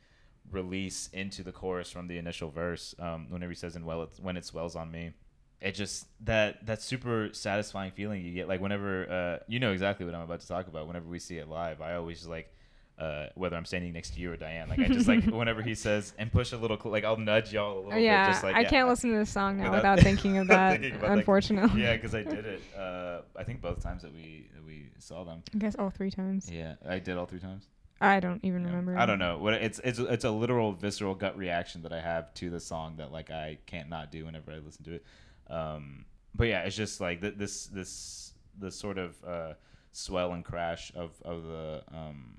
[0.51, 2.95] release into the chorus from the initial verse.
[2.99, 5.13] Um, whenever he says, "And well, it's when it swells on me,"
[5.61, 8.49] it just that that super satisfying feeling you get.
[8.49, 10.87] Like whenever uh, you know exactly what I'm about to talk about.
[10.87, 12.55] Whenever we see it live, I always like.
[12.99, 15.77] Uh, whether I'm standing next to you or Diane, like I just like whenever he
[15.77, 18.03] says and push a little, cl- like I'll nudge y'all a little bit.
[18.03, 20.49] yeah, Just like, I yeah, can't listen to this song now without- without, thinking of
[20.49, 20.81] that.
[20.81, 22.61] thinking about unfortunately, Yeah, because I did it.
[22.77, 25.45] Uh, I think both times that we that we saw them.
[25.55, 26.51] I guess all three times.
[26.51, 27.69] Yeah, I did all three times.
[28.01, 28.69] I don't even Yeah.
[28.71, 28.99] remember.
[28.99, 29.39] I don't know.
[29.39, 32.97] What it's it's it's a literal visceral gut reaction that I have to the song
[32.97, 35.05] that like I can't not do whenever I listen to it.
[35.49, 39.53] Um, but yeah, it's just like th- this this this sort of uh,
[39.93, 42.35] swell and crash of of the um,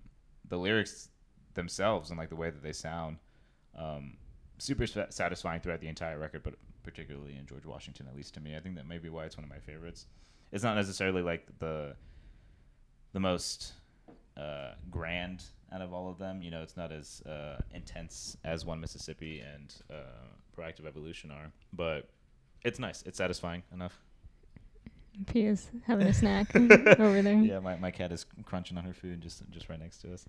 [0.49, 1.09] the lyrics
[1.53, 3.17] themselves and like the way that they sound.
[3.77, 4.17] Um,
[4.57, 8.39] super sa- satisfying throughout the entire record, but particularly in George Washington, at least to
[8.39, 8.55] me.
[8.55, 10.07] I think that may be why it's one of my favorites.
[10.51, 11.95] It's not necessarily like the
[13.13, 13.73] the most
[14.37, 16.41] uh, grand out of all of them.
[16.41, 20.27] You know, it's not as uh, intense as One Mississippi and uh,
[20.57, 22.09] Proactive Evolution are, but
[22.63, 23.03] it's nice.
[23.03, 23.99] It's satisfying enough.
[25.27, 27.35] Pia's having a snack over there.
[27.39, 30.25] Yeah, my, my cat is crunching on her food just just right next to us.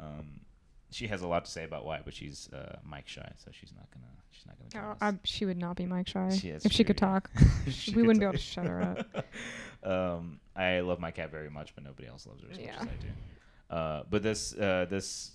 [0.00, 0.40] Um,
[0.90, 3.72] she has a lot to say about why, but she's uh, mic shy, so she's
[3.76, 4.86] not gonna she's not gonna.
[4.86, 5.14] Oh, us.
[5.14, 7.30] I, she would not be mic shy She is if she could talk.
[7.70, 9.26] She we could wouldn't be able to shut her up.
[9.88, 12.72] um, I love my cat very much, but nobody else loves her as Yeah.
[12.72, 13.74] much as I do.
[13.74, 15.32] Uh, but this uh, this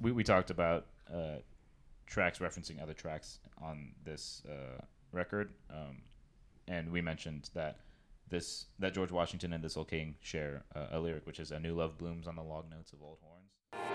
[0.00, 1.36] we we talked about uh,
[2.06, 4.80] tracks referencing other tracks on this uh,
[5.12, 6.02] record, um,
[6.68, 7.78] and we mentioned that
[8.30, 11.58] this that George Washington and This Old King share uh, a lyric, which is "A
[11.60, 13.50] new love blooms on the log notes of old horns."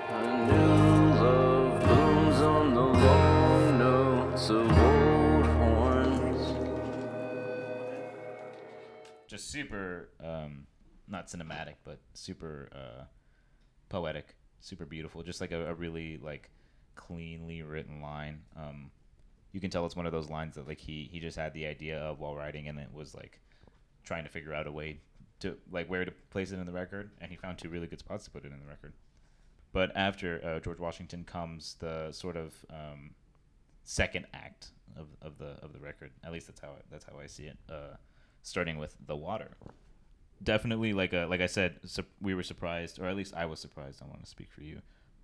[0.09, 6.53] A new love blooms on the long notes of old horns.
[9.27, 10.67] just super um
[11.07, 13.03] not cinematic but super uh
[13.89, 16.51] poetic super beautiful just like a, a really like
[16.95, 18.91] cleanly written line um
[19.51, 21.65] you can tell it's one of those lines that like he he just had the
[21.65, 23.39] idea of while writing and it was like
[24.03, 24.99] trying to figure out a way
[25.39, 27.99] to like where to place it in the record and he found two really good
[27.99, 28.93] spots to put it in the record.
[29.71, 33.11] But after uh, george washington comes the sort of um
[33.83, 37.19] second act of, of the of the record at least that's how I, that's how
[37.19, 37.95] i see it uh
[38.41, 39.51] starting with the water.
[40.41, 43.59] Definitely like a like i said su- we were surprised or at least i was
[43.59, 44.81] surprised i want to speak for you.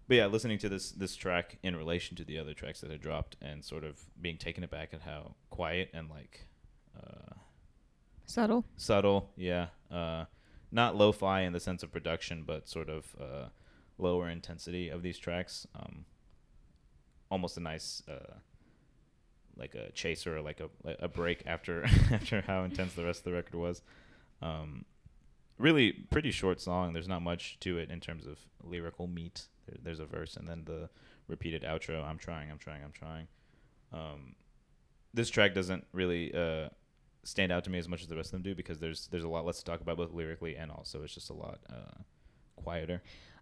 [0.08, 3.02] But yeah listening to this this track in relation to the other tracks that had
[3.02, 6.48] dropped and sort of being taken aback at how quiet and like
[6.98, 7.36] uh
[8.30, 8.64] Subtle.
[8.78, 9.68] subtle yeah.
[9.92, 10.26] Uh
[10.72, 13.48] not lo-fi in the sense of production but sort of uh
[13.98, 15.66] lower intensity of these tracks.
[15.76, 16.06] Um
[17.32, 18.36] almost a nice uh
[19.58, 20.70] like a chaser like a
[21.00, 23.82] a break after after how intense the rest of the record was.
[24.44, 24.86] Um
[25.58, 26.94] really pretty short song.
[26.94, 29.48] There's not much to it in terms of lyrical meat.
[29.66, 30.90] There, there's a verse and then the
[31.28, 32.04] repeated outro.
[32.04, 33.28] I'm trying i'm trying i'm trying.
[33.92, 34.36] Um
[35.16, 36.70] this track doesn't really uh
[37.24, 39.24] stand out to me as much as the rest of them do because there's there's
[39.24, 41.98] a lot less to talk about both lyrically and also it's just a lot uh,
[42.56, 43.02] quieter.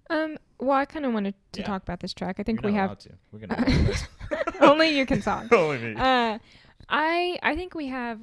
[0.10, 0.38] Um.
[0.60, 1.68] Well, I kind of wanted to Yeah.
[1.68, 2.40] talk about this track.
[2.40, 3.10] I think we have to.
[3.32, 3.68] We're gonna
[4.62, 5.52] only you can talk.
[5.52, 5.94] Only me.
[5.96, 6.40] Uh,
[6.90, 8.20] I I think we have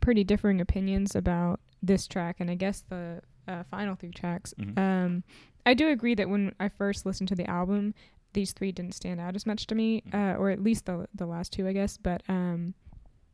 [0.00, 4.54] pretty differing opinions about this track, and I guess the uh, final three tracks.
[4.58, 4.78] Mhm.
[4.78, 5.24] Um,
[5.66, 7.94] I do agree that when I first listened to the album,
[8.34, 10.14] these three didn't stand out as much to me, Mhm.
[10.34, 11.96] uh, or at least the the last two, I guess.
[11.96, 12.74] But um,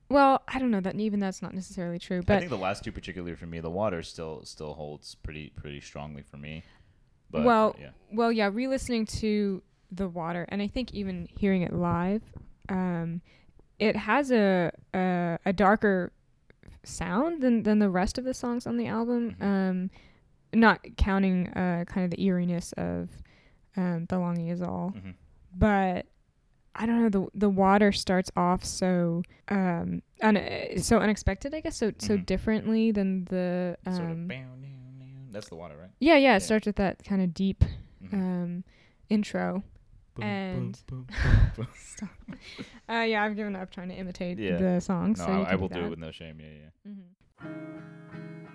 [0.09, 2.23] well, I don't know that even that's not necessarily true.
[2.23, 5.51] but I think the last two, particularly for me, the water still still holds pretty
[5.57, 6.63] pretty strongly for me.
[7.31, 11.73] But well, yeah, well, yeah, re-listening to the water, and I think even hearing it
[11.75, 12.23] live,
[12.69, 13.21] um,
[13.79, 16.13] it has a a, a darker
[16.85, 19.37] sound than than the rest of the songs on the album.
[19.39, 19.45] Mhm.
[19.45, 19.91] Um,
[20.55, 23.11] not counting uh kind of the eeriness of
[23.77, 25.15] um, the longing is all, Mhm.
[25.55, 26.07] but
[26.81, 30.41] I don't know the the water starts off so um un-
[30.79, 32.25] so unexpected I guess so so Mhm.
[32.27, 34.17] differently than the um sort of.
[34.29, 35.29] bam, bam, bam.
[35.33, 35.91] That's the water, right?
[36.01, 37.65] yeah yeah it starts with that kind of deep
[38.05, 38.13] Mhm.
[38.15, 38.65] um
[39.11, 39.63] intro
[40.15, 41.69] Boom, and- boom, boom, boom, boom.
[41.77, 42.09] Stop.
[42.89, 44.57] uh, yeah, I've given up trying to imitate Yeah.
[44.57, 45.15] the song.
[45.19, 45.85] No, so I, I will do that.
[45.87, 46.41] it with no shame.
[46.41, 46.47] Yeah,
[46.87, 46.93] yeah.
[46.93, 48.49] Mhm.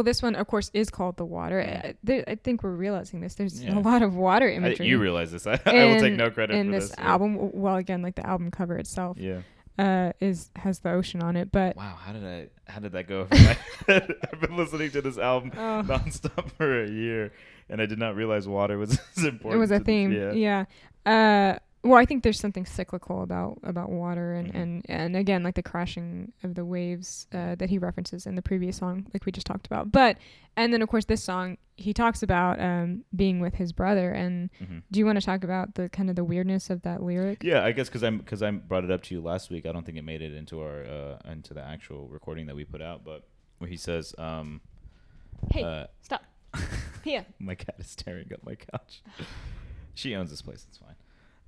[0.00, 3.20] Well, this one, of course, is called "The Water." Uh, there, I think we're realizing
[3.20, 3.34] this.
[3.34, 3.78] There's Yeah.
[3.78, 4.86] a lot of water I, imagery.
[4.86, 5.46] you realize this?
[5.46, 6.94] I, I will take no credit in this, this.
[6.98, 7.10] yeah.
[7.12, 7.36] album.
[7.52, 9.40] Well, again, like the album cover itself Yeah.
[9.78, 11.96] uh, is has the ocean on it, but Wow.
[12.00, 12.48] How did I?
[12.66, 14.14] How did that go over my head?
[14.32, 15.82] I've been listening to this album Oh.
[15.84, 17.32] nonstop for a year,
[17.68, 19.54] and I did not realize water was as important.
[19.54, 20.12] it was a this- theme.
[20.12, 20.32] Yeah.
[20.32, 20.64] Yeah.
[21.04, 24.60] Uh, well, I think there's something cyclical about about water and Mhm.
[24.62, 28.42] and and again like the crashing of the waves uh, that he references in the
[28.42, 29.90] previous song, like we just talked about.
[29.90, 30.18] But
[30.56, 34.10] and then of course this song he talks about um, being with his brother.
[34.12, 34.82] And Mhm.
[34.90, 37.42] do you want to talk about the kind of the weirdness of that lyric?
[37.42, 39.64] Yeah, I guess because I'm because I brought it up to you last week.
[39.64, 42.64] I don't think it made it into our uh, into the actual recording that we
[42.66, 43.26] put out, but
[43.58, 44.60] where he says, um,
[45.50, 46.22] Hey, uh, stop.
[47.04, 47.24] Here.
[47.38, 49.02] my cat is staring at my couch.
[49.94, 50.66] she owns this place.
[50.68, 50.96] It's fine.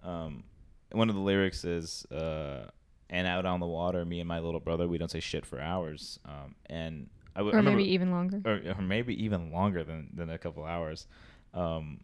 [0.03, 0.44] Um,
[0.92, 2.70] one of the lyrics is, uh,
[3.11, 5.61] "And out on the water, me and my little brother, we don't say shit for
[5.61, 8.42] hours." Um, and I would Or remember, maybe even longer.
[8.44, 11.07] or, or maybe even longer than than a couple hours.
[11.55, 12.00] Um,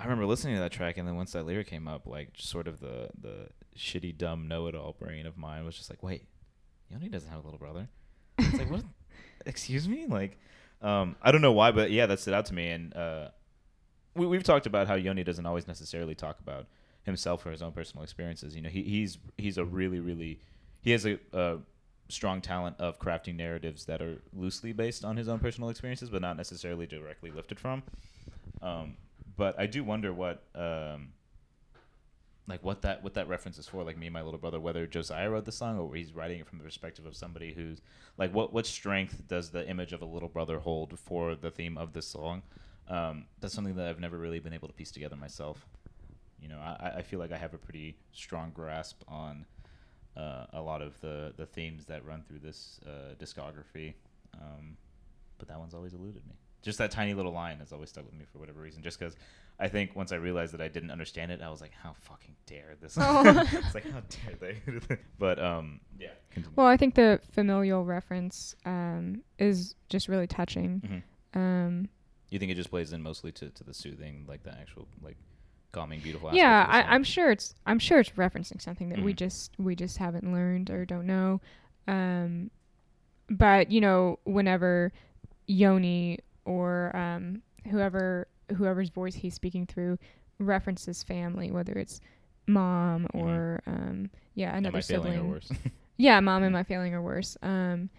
[0.00, 2.66] I remember listening to that track, and then once that lyric came up, like sort
[2.66, 6.24] of the the shitty dumb know-it-all brain of mine was just like, wait,
[6.88, 7.86] Yoni doesn't have a little brother.
[8.38, 8.84] It's like what?
[9.46, 10.38] Excuse me, like,
[10.80, 13.28] um, I don't know why, but yeah, that stood out to me, and uh,
[14.14, 16.66] we we've talked about how Yoni doesn't always necessarily talk about
[17.02, 18.56] himself or his own personal experiences.
[18.56, 20.40] You know, he, he's he's a really really
[20.80, 21.58] he has a, a
[22.08, 26.22] strong talent of crafting narratives that are loosely based on his own personal experiences, but
[26.22, 27.82] not necessarily directly lifted from.
[28.62, 28.96] Um,
[29.40, 31.12] but I do wonder what um,
[32.46, 33.82] like what that what that reference is for.
[33.82, 36.46] Like me and my little brother, whether Josiah wrote the song or he's writing it
[36.46, 37.80] from the perspective of somebody who's
[38.18, 41.78] like what what strength does the image of a little brother hold for the theme
[41.78, 42.42] of this song?
[42.86, 45.66] Um, that's something that I've never really been able to piece together myself.
[46.38, 49.46] You know, I, I feel like I have a pretty strong grasp on
[50.18, 53.94] uh, a lot of the, the themes that run through this uh, discography,
[54.34, 54.76] um,
[55.38, 56.34] but that one's always eluded me.
[56.62, 58.82] Just that tiny little line has always stuck with me for whatever reason.
[58.82, 59.16] Just because
[59.58, 62.34] I think once I realized that I didn't understand it, I was like, "How fucking
[62.46, 63.22] dare this?" Oh.
[63.52, 66.08] it's like, "How dare they?" but um, yeah.
[66.30, 66.54] Continue.
[66.56, 71.02] Well, I think the familial reference um, is just really touching.
[71.34, 71.38] Mhm.
[71.40, 71.88] Um,
[72.30, 75.16] You think it just plays in mostly to, to the soothing, like the actual like
[75.72, 76.30] calming, beautiful.
[76.32, 79.16] yeah, aspect of I, I'm sure it's I'm sure it's referencing something that we Mhm.
[79.16, 81.40] just we just haven't learned or don't know.
[81.88, 82.50] Um,
[83.30, 84.92] but you know, whenever
[85.46, 86.18] Yoni
[86.50, 88.26] or um, whoever
[88.56, 89.96] whoever's voice he's speaking through
[90.40, 92.00] references family, whether it's
[92.46, 93.20] mom Mhm.
[93.22, 95.50] or um, yeah another sibling, or worse?
[95.96, 97.36] yeah, mom and my failing or worse.
[97.42, 97.90] Um,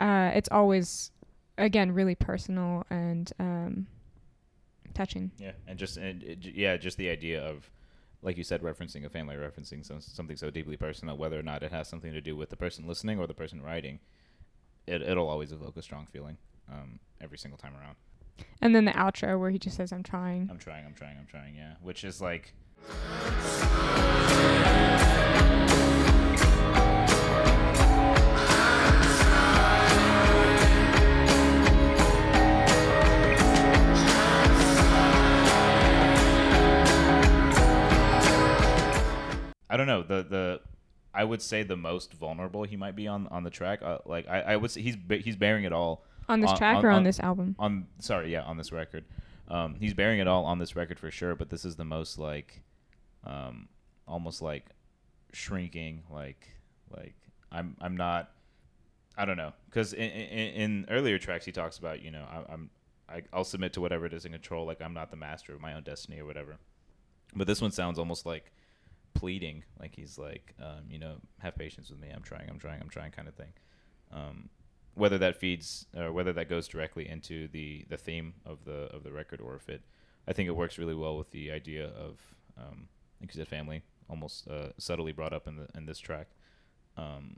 [0.00, 1.12] uh, it's always
[1.58, 3.86] again really personal and um,
[4.94, 5.30] touching.
[5.38, 7.70] Yeah, and just and it, yeah, just the idea of,
[8.22, 11.62] like you said, referencing a family, referencing some, something so deeply personal, whether or not
[11.62, 14.00] it has something to do with the person listening or the person writing,
[14.86, 16.36] it it'll always evoke a strong feeling,
[16.70, 17.96] um, every single time around.
[18.60, 21.26] And then the outro where he just says, "I'm trying." I'm trying, I'm trying, I'm
[21.26, 21.54] trying.
[21.54, 22.54] Yeah, which is like,
[39.68, 40.60] I don't know the the.
[41.14, 43.82] I would say the most vulnerable he might be on on the track.
[43.82, 46.76] Uh, like I, I would say he's he's bearing it all On this On- track
[46.78, 47.56] on- or on, on- this album?
[47.58, 49.04] on sorry yeah on this record.
[49.48, 52.18] Um he's bearing it all on this record for sure but this is the most
[52.18, 52.62] like
[53.24, 53.68] um
[54.06, 54.66] almost like
[55.32, 56.48] shrinking like
[56.90, 57.14] like
[57.50, 58.30] i'm i'm not
[59.16, 59.52] i don't know.
[59.68, 62.70] Because in, in, in earlier tracks he talks about you know I, i'm
[63.08, 65.60] I, i'll submit to whatever it is in control like i'm not the master of
[65.60, 66.56] my own destiny or whatever.
[67.34, 68.52] But this one sounds almost like
[69.14, 72.08] pleading like he's like um, you know have patience with me.
[72.14, 73.52] I'm trying i'm trying i'm trying kind of thing.
[74.12, 74.48] Um,
[74.94, 79.02] whether that feeds or whether that goes directly into the the theme of the of
[79.02, 79.82] the record or if it
[80.28, 82.20] I think it works really well with the idea of
[82.58, 82.88] um,
[83.20, 86.28] like you said family almost uh, subtly brought up in the in this track.
[86.96, 87.36] Um,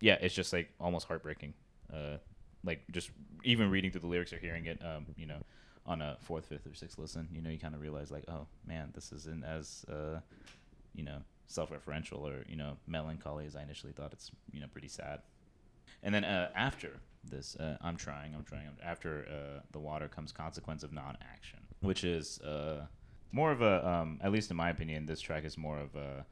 [0.00, 1.54] yeah it's just like almost heartbreaking.
[1.92, 2.18] Uh,
[2.64, 3.10] like just
[3.42, 5.42] even reading through the lyrics or hearing it um, you know
[5.86, 8.46] on a fourth fifth or sixth listen you know you kind of realize like oh
[8.66, 10.18] man this isn't as uh,
[10.94, 14.12] you know self-referential or you know melancholy as I initially thought.
[14.12, 15.20] It's you know pretty sad
[16.04, 18.68] and then uh, after this, uh, I'm trying, I'm trying.
[18.82, 22.86] After uh, the water comes consequence of non-action, which is uh,
[23.32, 26.24] more of a, um, at least in my opinion, this track is more of a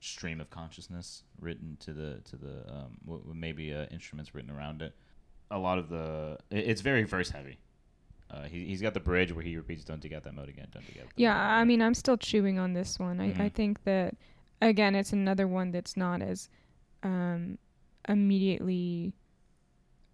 [0.00, 4.82] stream of consciousness written to the to the um, w- maybe uh, instruments written around
[4.82, 4.94] it.
[5.50, 7.58] A lot of the, it's very verse heavy.
[8.30, 10.66] Uh, he, he's got the bridge where he repeats, "Don't you get that mode again?
[10.72, 13.20] Don't get?" that Yeah, mode I mean, I'm still chewing on this one.
[13.20, 13.52] I, I Mhm.
[13.52, 14.16] think that
[14.60, 16.50] again, it's another one that's not as
[17.02, 17.58] um,
[18.08, 19.14] immediately.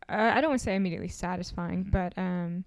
[0.09, 1.91] Uh, I don't want to say immediately satisfying, Mhm.
[1.91, 2.65] but um,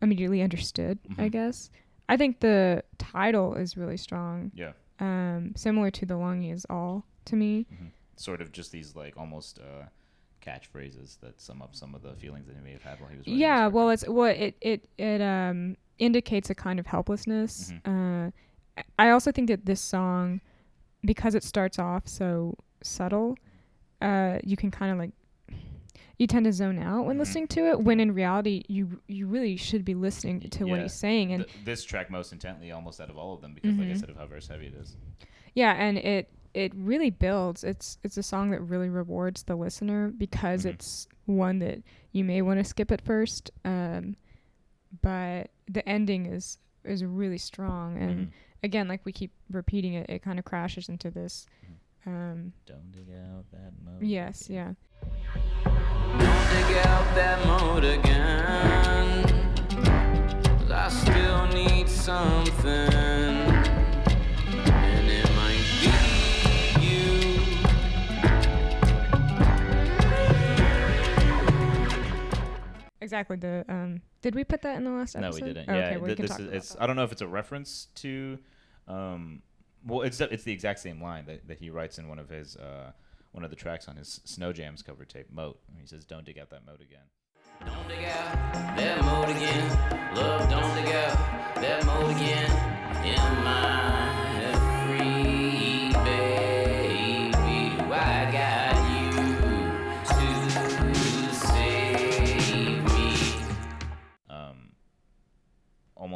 [0.00, 0.98] immediately understood.
[1.18, 1.32] I Mhm.
[1.32, 1.70] guess.
[2.08, 4.50] I think the title is really strong.
[4.54, 7.66] yeah, Um, similar to the longing is all to me.
[7.70, 9.84] hmm sort of just these like almost uh,
[10.42, 13.16] catchphrases that sum up some of the feelings that he may have had while he
[13.16, 13.38] was writing.
[13.40, 17.70] Yeah, well, it's what it it it um indicates a kind of helplessness.
[17.72, 17.90] Mm-hmm.
[18.26, 18.30] Uh,
[18.76, 20.40] I- I also think that this song,
[21.04, 23.36] because it starts off so subtle,
[24.00, 25.10] uh, you can kind of like,
[26.18, 27.20] you tend to zone out when Mhm.
[27.20, 27.80] listening to it.
[27.80, 31.32] When in reality, you you really should be listening to what he's saying.
[31.32, 33.92] And Th- this track most intently, almost out of all of them, because like I
[33.92, 34.00] Mhm.
[34.00, 34.96] said, of how verse heavy it is.
[35.54, 37.62] Yeah, and it it really builds.
[37.62, 40.70] It's it's a song that really rewards the listener because Mhm.
[40.70, 44.16] it's one that you may want to skip at first, um,
[45.02, 47.96] but the ending is is really strong.
[47.98, 48.30] And Mhm.
[48.62, 51.46] again, like we keep repeating it, it kind of crashes into this.
[52.06, 54.02] Um, Don't dig out that mode.
[54.02, 54.72] yes, yeah.
[55.64, 59.22] Don't dig out that mode again.
[60.58, 62.66] 'Cause I still need something.
[64.70, 67.08] And it might be you.
[73.00, 73.36] Exactly.
[73.36, 75.40] The um, did we put that in the last episode?
[75.40, 75.68] No, we didn't.
[75.70, 76.46] Oh, yeah, okay, well, we th- can this talk is.
[76.46, 76.68] about It's.
[76.74, 76.82] that.
[76.82, 78.38] I don't know if it's a reference to.
[78.86, 79.42] Um,
[79.88, 82.56] well, it's it's the exact same line that, that he writes in one of his
[82.56, 82.92] uh,
[83.32, 86.38] one of the tracks on his Snow Jams cover tape, "Moat." He says, "Don't dig
[86.38, 87.06] out that moat again."
[87.64, 90.14] Don't dig out that mode again.
[90.14, 92.50] Love, don't dig out that mode again.
[92.50, 94.67] Am I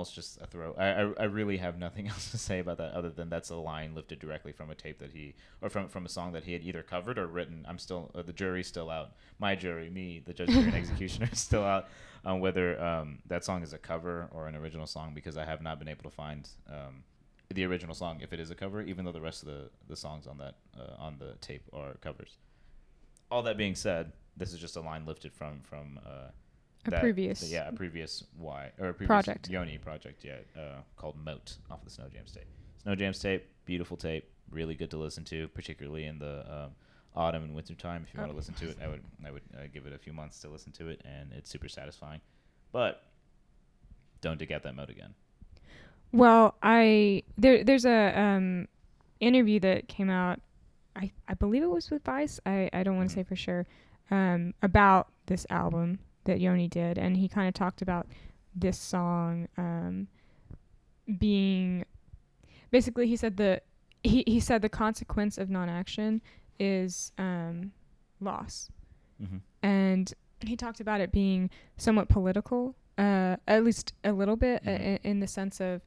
[0.03, 0.74] almost just a throw.
[0.76, 3.57] I, I I really have nothing else to say about that other than that's a
[3.57, 6.53] line lifted directly from a tape that he or from from a song that he
[6.53, 7.64] had either covered or written.
[7.68, 9.12] I'm still uh, the jury's still out.
[9.38, 11.86] My jury, me, the judge, jury, and executioner, is still out
[12.24, 15.62] on whether um, that song is a cover or an original song because I have
[15.62, 16.48] not been able to find.
[16.68, 17.05] Um,
[17.50, 19.94] the original song, if it is a cover, even though the rest of the, the
[19.94, 22.38] songs on that uh, on the tape are covers.
[23.30, 26.30] All that being said, this is just a line lifted from from uh,
[26.87, 29.49] A that- previous yeah a previous Y or a previous project.
[29.49, 32.47] Yoni project yeah uh, called Moat off of the Snow Jams tape.
[32.83, 36.70] Snow Jams tape, beautiful tape, really good to listen to, particularly in the um,
[37.14, 38.05] autumn and winter time.
[38.07, 38.33] If you want Oh.
[38.33, 40.49] to listen to it, I would I would uh, give it a few months to
[40.49, 42.20] listen to it, and it's super satisfying.
[42.72, 43.03] But
[44.20, 45.14] don't dig out that moat again.
[46.12, 48.66] Well, I there there's a um
[49.20, 50.41] interview that came out.
[50.97, 52.41] I I believe it was with Vice.
[52.45, 53.66] I I don't want to say for sure.
[54.11, 58.06] Um, about this album that Yoni did, and he kind of talked about
[58.54, 60.06] this song um
[61.18, 61.84] being
[62.70, 63.60] basically he said the
[64.02, 66.20] he he said the consequence of non-action
[66.58, 67.72] is um
[68.20, 68.68] loss
[69.22, 69.36] Mm-hmm.
[69.62, 74.70] and he talked about it being somewhat political, uh, at least a little bit, uh,
[74.70, 74.80] Mhm.
[74.80, 75.80] in, in the sense of,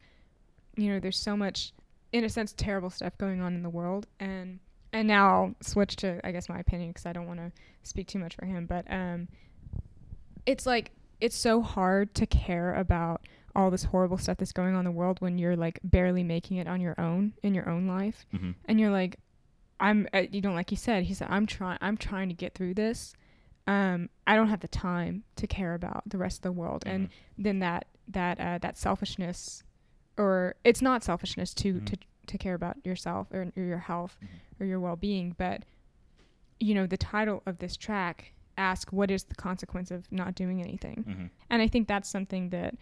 [0.78, 1.74] you know, there's so much,
[2.14, 4.60] in a sense, terrible stuff going on in the world, and
[4.94, 7.52] and now I'll switch to, I guess, my opinion because I don't want to
[7.84, 9.28] speak too much for him, but um,
[10.46, 10.92] it's like
[11.22, 13.22] it's so hard to care about
[13.56, 16.58] all this horrible stuff that's going on in the world when you're like barely making
[16.58, 18.52] it on your own in your own life Mm-hmm.
[18.66, 19.18] and you're like
[19.80, 22.54] i'm uh, you know like he said he said i'm trying i'm trying to get
[22.54, 23.14] through this
[23.68, 27.10] um i don't have the time to care about the rest of the world and
[27.38, 29.64] then that that uh, that selfishness
[30.18, 31.86] or it's not selfishness to Mhm.
[31.88, 34.62] to to care about yourself or, or your health Mhm.
[34.62, 35.64] or your well-being but
[36.60, 40.62] you know the title of this track ask what is the consequence of not doing
[40.62, 41.26] anything Mm-hmm.
[41.50, 42.76] and I think that's something that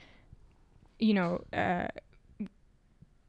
[1.00, 1.88] you know uh,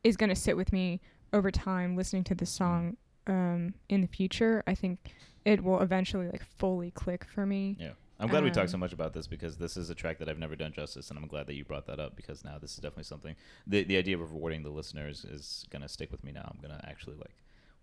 [0.03, 1.01] is going to sit with me
[1.32, 4.62] over time listening to this song um, in the future.
[4.66, 4.99] I think
[5.45, 7.76] it will eventually like fully click for me.
[7.80, 7.92] Yeah.
[8.20, 10.28] I'm glad we talked so Um, much about this because this is a track that
[10.28, 12.70] I've never done justice, and I'm glad that you brought that up because now this
[12.72, 13.34] is definitely something.
[13.66, 16.49] The the idea of rewarding the listeners is gonna stick with me now.
[16.55, 17.34] I'm gonna actually like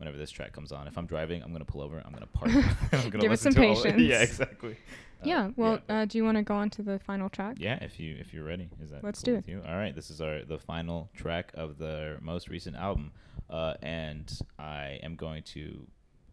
[0.01, 0.87] whenever this track comes on.
[0.87, 2.01] If I'm driving, I'm gonna pull over.
[2.03, 2.49] I'm gonna park.
[2.91, 4.01] I'm gonna Give it listen some patience.
[4.01, 4.71] yeah, exactly.
[4.71, 5.51] Uh, yeah.
[5.55, 6.01] Well, yeah.
[6.01, 7.57] Uh, do you want to go on to the final track?
[7.59, 9.61] Yeah, if you if you're ready, is that Let's cool do with you?
[9.63, 13.11] All right, this is our the final track of the most recent album,
[13.47, 14.27] uh, and
[14.57, 15.85] I am going to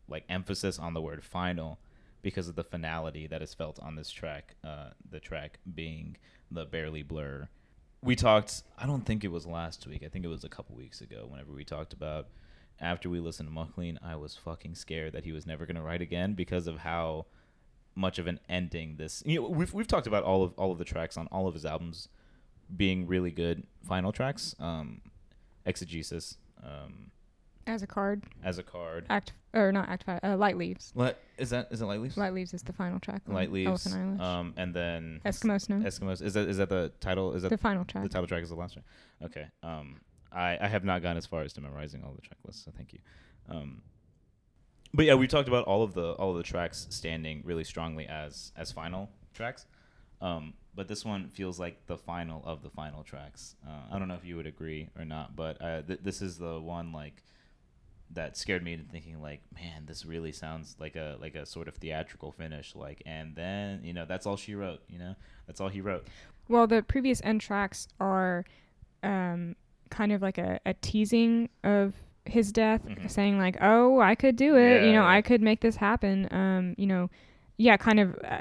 [0.08, 1.78] like emphasis on the word final
[2.22, 4.56] because of the finality that is felt on this track.
[4.64, 6.16] Uh, the track being
[6.50, 7.48] the barely blur.
[8.02, 8.62] We talked.
[8.78, 10.02] I don't think it was last week.
[10.06, 11.26] I think it was a couple weeks ago.
[11.28, 12.28] Whenever we talked about
[12.80, 15.82] after we listened to Moh Lhean, I was fucking scared that he was never gonna
[15.82, 17.26] write again because of how
[17.94, 19.22] much of an ending this.
[19.26, 21.54] You know, we've we've talked about all of all of the tracks on all of
[21.54, 22.08] his albums
[22.76, 24.54] being really good final tracks.
[24.60, 25.00] Um,
[25.66, 27.10] Exegesis, um,
[27.66, 29.06] As a card, as a card.
[29.10, 30.20] act or not act five.
[30.22, 30.90] Uh, Light leaves.
[30.94, 31.68] What is that?
[31.70, 32.16] Is it Light Leaves?
[32.16, 33.22] Light leaves is the final track.
[33.26, 33.68] Light Leaves.
[33.86, 34.20] Elephant Eyelash.
[34.20, 35.76] Um, and then Eskimo Snow.
[35.76, 36.22] Eskimos.
[36.22, 37.34] Is that is that the title?
[37.34, 38.04] Is that the final track.
[38.04, 38.84] the title track is the last track?
[39.24, 39.46] Okay.
[39.62, 39.96] Um,
[40.32, 42.72] I I have not gone as far as to memorizing all the track lists, so
[42.76, 42.98] thank you.
[43.48, 43.82] Um,
[44.94, 48.06] but yeah, we talked about all of the all of the tracks standing really strongly
[48.06, 49.66] as as final tracks.
[50.20, 53.56] Um, but this one feels like the final of the final tracks.
[53.66, 56.38] Uh, I don't know if you would agree or not, but uh, th- this is
[56.38, 57.22] the one like
[58.10, 61.68] that scared me into thinking like, man, this really sounds like a like a sort
[61.68, 62.74] of theatrical finish.
[62.74, 64.80] Like, and then you know that's all she wrote.
[64.88, 65.14] You know,
[65.46, 66.06] that's all he wrote.
[66.48, 68.44] Well, the previous end tracks are
[69.02, 69.56] um,
[69.90, 73.10] kind of like a, a teasing of his death, Mhm.
[73.10, 74.84] saying like, "Oh, I could do it.
[74.84, 77.10] you know, I could make this happen." Um, you know,
[77.56, 78.40] yeah, kind of uh,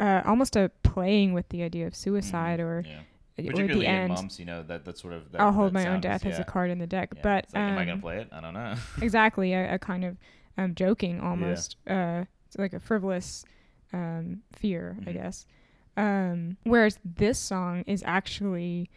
[0.00, 2.64] uh, almost a playing with the idea of suicide Mhm.
[2.64, 3.50] or yeah.
[3.52, 4.12] or at the end.
[4.12, 5.32] mumps, you know that that's sort of.
[5.32, 7.22] That, I'll hold that my own death as a card in the deck, Yeah.
[7.22, 8.28] but like, am I um, gonna play it?
[8.32, 8.74] I don't know.
[9.02, 10.16] exactly a, a kind of
[10.56, 13.44] um, joking almost uh, it's like a frivolous
[13.92, 15.12] um, fear i Mhm.
[15.14, 15.46] guess
[15.96, 18.88] um, whereas this song is actually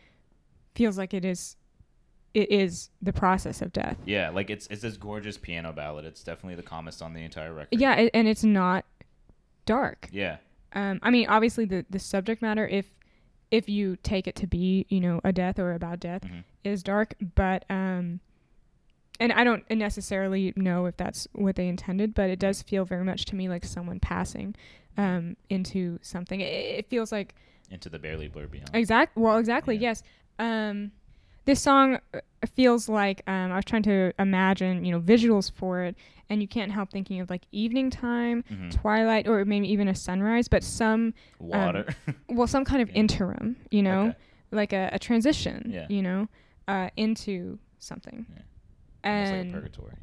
[0.76, 1.56] feels like it is
[2.34, 6.06] it is the process of death yeah, like it's it's this gorgeous piano ballad.
[6.06, 7.80] It's definitely the calmest on the entire record.
[7.80, 8.86] yeah it, and it's not
[9.66, 10.38] dark Yeah.
[10.74, 12.86] um, i mean obviously the, the subject matter if
[13.52, 16.44] if you take it to be you know a death or about death Mhm.
[16.64, 18.20] is dark but um
[19.20, 23.04] and i don't necessarily know if that's what they intended but it does feel very
[23.04, 24.56] much to me like someone passing
[24.98, 27.34] um into something it, it feels like
[27.72, 28.70] Into the barely blur beyond.
[28.74, 29.90] exact well exactly Yeah.
[29.90, 30.04] yes
[30.40, 30.92] um
[31.48, 32.20] this song uh,
[32.56, 35.95] feels like um i was trying to imagine you know visuals for it
[36.30, 38.70] and you can't help thinking of like evening time Mhm.
[38.72, 41.86] twilight or maybe even a sunrise but some Water.
[42.30, 42.95] well some kind of Yeah.
[43.02, 44.18] interim you know Okay.
[44.52, 45.88] like a, a transition Yeah.
[45.89, 46.28] you know
[46.68, 48.43] uh into something Yeah.
[49.12, 49.95] Almost like purgatory.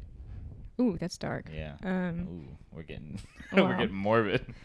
[0.81, 1.75] ooh that's dark Yeah.
[1.83, 3.19] um Ooh, we're getting
[3.53, 4.45] we're getting morbid.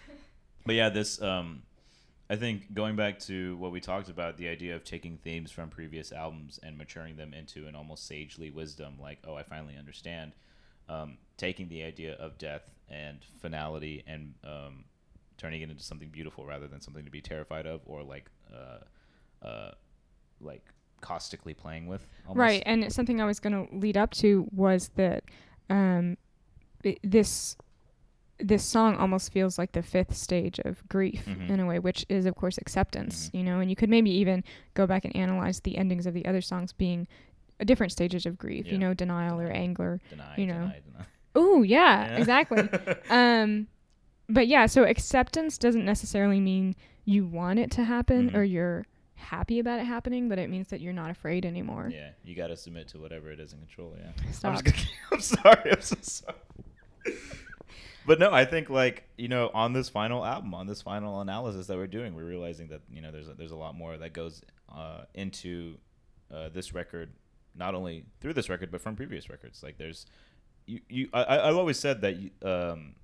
[0.67, 1.63] But yeah, this um
[2.31, 5.69] I think going back to what we talked about, the idea of taking themes from
[5.69, 10.31] previous albums and maturing them into an almost sagely wisdom, like, oh, I finally understand.
[10.89, 14.85] Um, taking the idea of death and finality and um,
[15.39, 19.45] turning it into something beautiful rather than something to be terrified of or like uh,
[19.45, 19.71] uh,
[20.41, 20.65] like
[21.01, 22.07] caustically playing with.
[22.29, 22.39] Almost.
[22.39, 25.25] right and something i was going to lead up to was that
[25.71, 26.17] um
[27.03, 27.57] this
[28.43, 31.51] this song almost feels like the fifth stage of grief Mhm.
[31.51, 33.39] in a way which is of course acceptance Mhm.
[33.39, 34.43] you know and you could maybe even
[34.75, 37.07] go back and analyze the endings of the other songs being
[37.65, 38.73] different stages of grief Yeah.
[38.73, 40.61] you know denial or anger Deny, you know.
[40.61, 41.05] deny, deny.
[41.35, 42.17] oh yeah, Yeah.
[42.17, 42.69] exactly
[43.11, 43.69] um
[44.29, 46.75] but yeah so acceptance doesn't necessarily mean
[47.05, 48.35] you want it to happen Mhm.
[48.37, 52.11] or you're happy about it happening but it means that you're not afraid anymore Yeah,
[52.25, 53.95] you got to submit to whatever it is in control.
[53.99, 54.13] Yeah.
[54.45, 54.77] I'm, just gonna,
[55.13, 55.73] I'm sorry.
[55.73, 56.37] I'm so sorry.
[58.07, 61.67] But no, I think like you know, on this final album, on this final analysis
[61.67, 64.13] that we're doing, we're realizing that you know there's a, there's a lot more that
[64.13, 64.43] goes
[64.75, 65.77] uh, into
[66.33, 67.13] uh, this record,
[67.55, 69.63] not only through this record but from previous records.
[69.63, 70.07] Like there's
[70.67, 72.95] you you I, I've always said that you, um,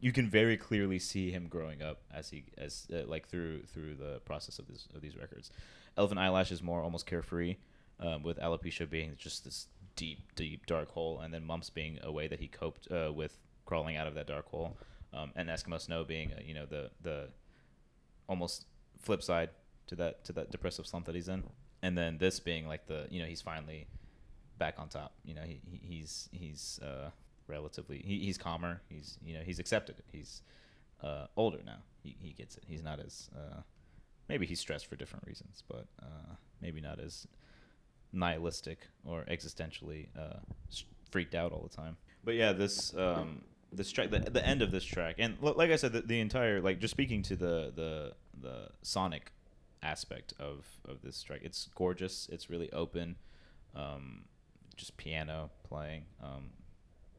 [0.00, 3.94] you can very clearly see him growing up as he as uh, like through through
[3.96, 5.50] the process of this of these records.
[5.96, 7.56] Elephant Eyelash is more almost carefree,
[8.00, 9.66] um, with alopecia being just this
[9.96, 13.36] deep, deep dark hole, and then Mumps being a way that he coped uh, with
[13.68, 14.74] crawling out of that dark hole,
[15.12, 17.28] um, and Eskimo Snow being uh, you know the the
[18.26, 18.64] almost
[18.98, 19.50] flip side
[19.88, 21.44] to that to that depressive slump that he's in,
[21.82, 23.86] and then this being like the you know he's finally
[24.58, 25.12] back on top.
[25.22, 27.10] You know he, he he's he's uh,
[27.46, 28.80] relatively he, he's calmer.
[28.88, 30.06] He's you know he's accepted it.
[30.10, 30.40] He's
[31.02, 31.80] uh, older now.
[32.02, 32.64] He he gets it.
[32.66, 33.60] He's not as uh,
[34.30, 37.26] maybe he's stressed for different reasons, but uh, maybe not as
[38.14, 40.38] nihilistic or existentially uh,
[41.10, 41.98] freaked out all the time.
[42.24, 43.42] But yeah, this um,
[43.72, 46.20] this track, the, the end of this track, and l- like I said, the, the
[46.20, 49.32] entire like just speaking to the the the sonic
[49.82, 52.28] aspect of of this track, it's gorgeous.
[52.32, 53.16] It's really open,
[53.74, 54.24] um,
[54.76, 56.50] just piano playing, um,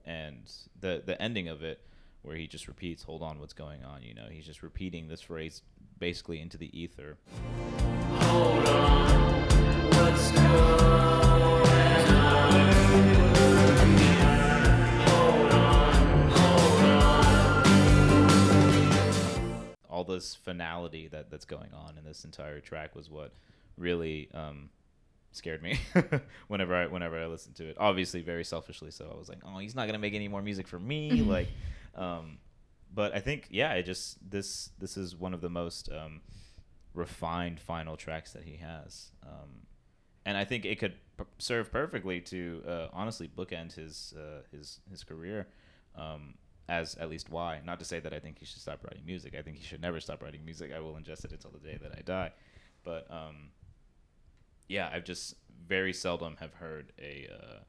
[0.05, 1.81] and the the ending of it
[2.21, 5.21] where he just repeats, "Hold on, what's going on?" You know, he's just repeating this
[5.21, 5.61] phrase
[5.99, 7.17] basically into the ether.
[8.13, 9.41] Hold on,
[9.91, 11.28] what's going
[20.09, 23.33] this finality that that's going on in this entire track was what
[23.77, 24.69] really um,
[25.31, 25.79] scared me
[26.47, 27.77] whenever I whenever I listened to it.
[27.79, 30.67] Obviously, very selfishly, so I was like, "Oh, he's not gonna make any more music
[30.67, 31.47] for me." like,
[31.95, 32.37] um,
[32.93, 36.21] but I think yeah, it just this this is one of the most um,
[36.93, 39.61] refined final tracks that he has, um,
[40.25, 44.79] and I think it could p- serve perfectly to uh, honestly bookend his uh, his
[44.89, 45.47] his career.
[45.95, 46.35] Um,
[46.69, 47.59] as at least why.
[47.65, 49.35] Not to say that I think he should stop writing music.
[49.37, 50.71] I think he should never stop writing music.
[50.73, 52.31] I will ingest it until the day that I die.
[52.83, 53.49] But um,
[54.67, 55.35] yeah, I've just
[55.67, 57.59] very seldom have heard a uh,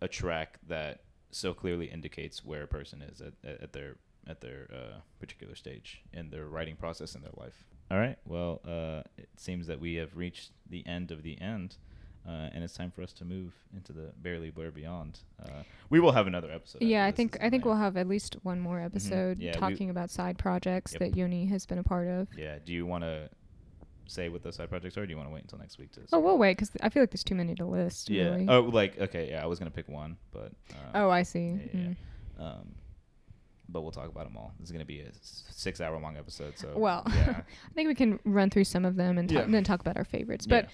[0.00, 3.96] a track that so clearly indicates where a person is at, at, at their
[4.26, 7.64] at their uh, particular stage in their writing process in their life.
[7.90, 8.16] All right.
[8.24, 11.76] Well, uh, it seems that we have reached the end of the end.
[12.26, 15.18] Uh, and it's time for us to move into the barely blur beyond.
[15.44, 15.48] Uh,
[15.90, 16.80] we will have another episode.
[16.80, 19.90] yeah, I think I think we'll have at least one more episode Yeah, we- talking
[19.90, 21.00] about side projects Yep.
[21.00, 22.28] that Yoni has been a part of.
[22.38, 22.58] Yeah.
[22.64, 23.28] Do you want to
[24.06, 25.02] say what those side projects are?
[25.02, 26.00] Or do you want to wait until next week to?
[26.12, 28.08] Oh, we'll wait because I feel like there's too many to list.
[28.08, 28.24] Yeah.
[28.30, 28.46] Really.
[28.48, 29.28] Oh, like okay.
[29.30, 30.52] Yeah, I was gonna pick one, but.
[30.70, 31.48] Uh, Oh, I see.
[31.48, 31.96] Yeah, yeah, Mm.
[32.38, 32.44] yeah.
[32.46, 32.74] Um,
[33.68, 34.52] but we'll talk about them all.
[34.60, 35.10] This is gonna be a
[35.50, 36.56] six-hour-long episode.
[36.58, 36.72] So.
[36.76, 37.40] Well, Yeah.
[37.70, 39.42] I think we can run through some of them and, ta- Yeah.
[39.42, 40.46] and then talk about our favorites.
[40.48, 40.62] yeah.
[40.62, 40.70] But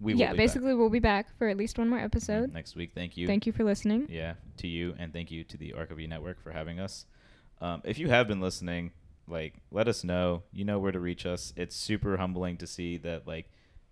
[0.00, 2.52] We yeah, be back basically we'll be back for at least one more episode.
[2.52, 2.92] next week.
[2.94, 3.26] Thank you.
[3.26, 4.06] Thank you for listening.
[4.08, 7.06] Yeah, to you and thank you to the Archivy Network for having us.
[7.60, 8.92] Um, if you have been listening,
[9.26, 10.42] like let us know.
[10.52, 11.52] You know where to reach us.
[11.56, 13.50] It's super humbling to see that like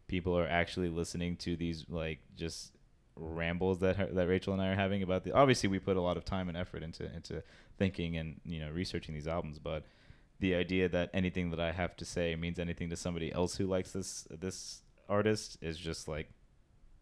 [0.08, 2.72] people are actually listening to these like just
[3.16, 5.32] rambles that her, that Rachel and I are having about the.
[5.32, 7.42] Obviously, we put a lot of time and effort into into
[7.78, 9.84] thinking and you know researching these albums, but
[10.38, 13.66] the idea that anything that I have to say means anything to somebody else who
[13.66, 16.28] likes this this artist is just like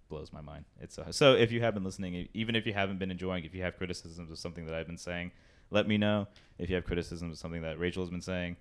[0.08, 0.64] blows my mind.
[0.80, 3.54] It's uh, so if you have been listening, even if you haven't been enjoying, if
[3.54, 5.32] you have criticisms of something that I've been saying,
[5.70, 6.28] let me know.
[6.58, 8.56] If you have criticisms of something that Rachel has been saying,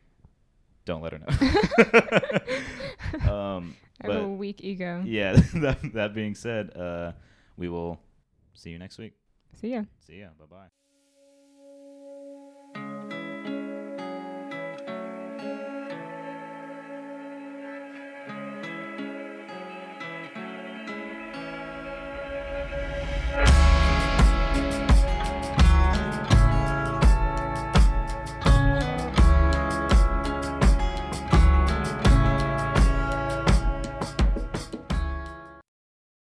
[0.85, 1.27] don't let her know.
[3.31, 5.01] um, I have a weak ego.
[5.05, 7.13] yeah, that, that being said, uh,
[7.57, 7.99] we will
[8.53, 9.13] see you next week.
[9.61, 9.83] See ya.
[10.05, 10.27] See ya.
[10.39, 10.82] Bye bye.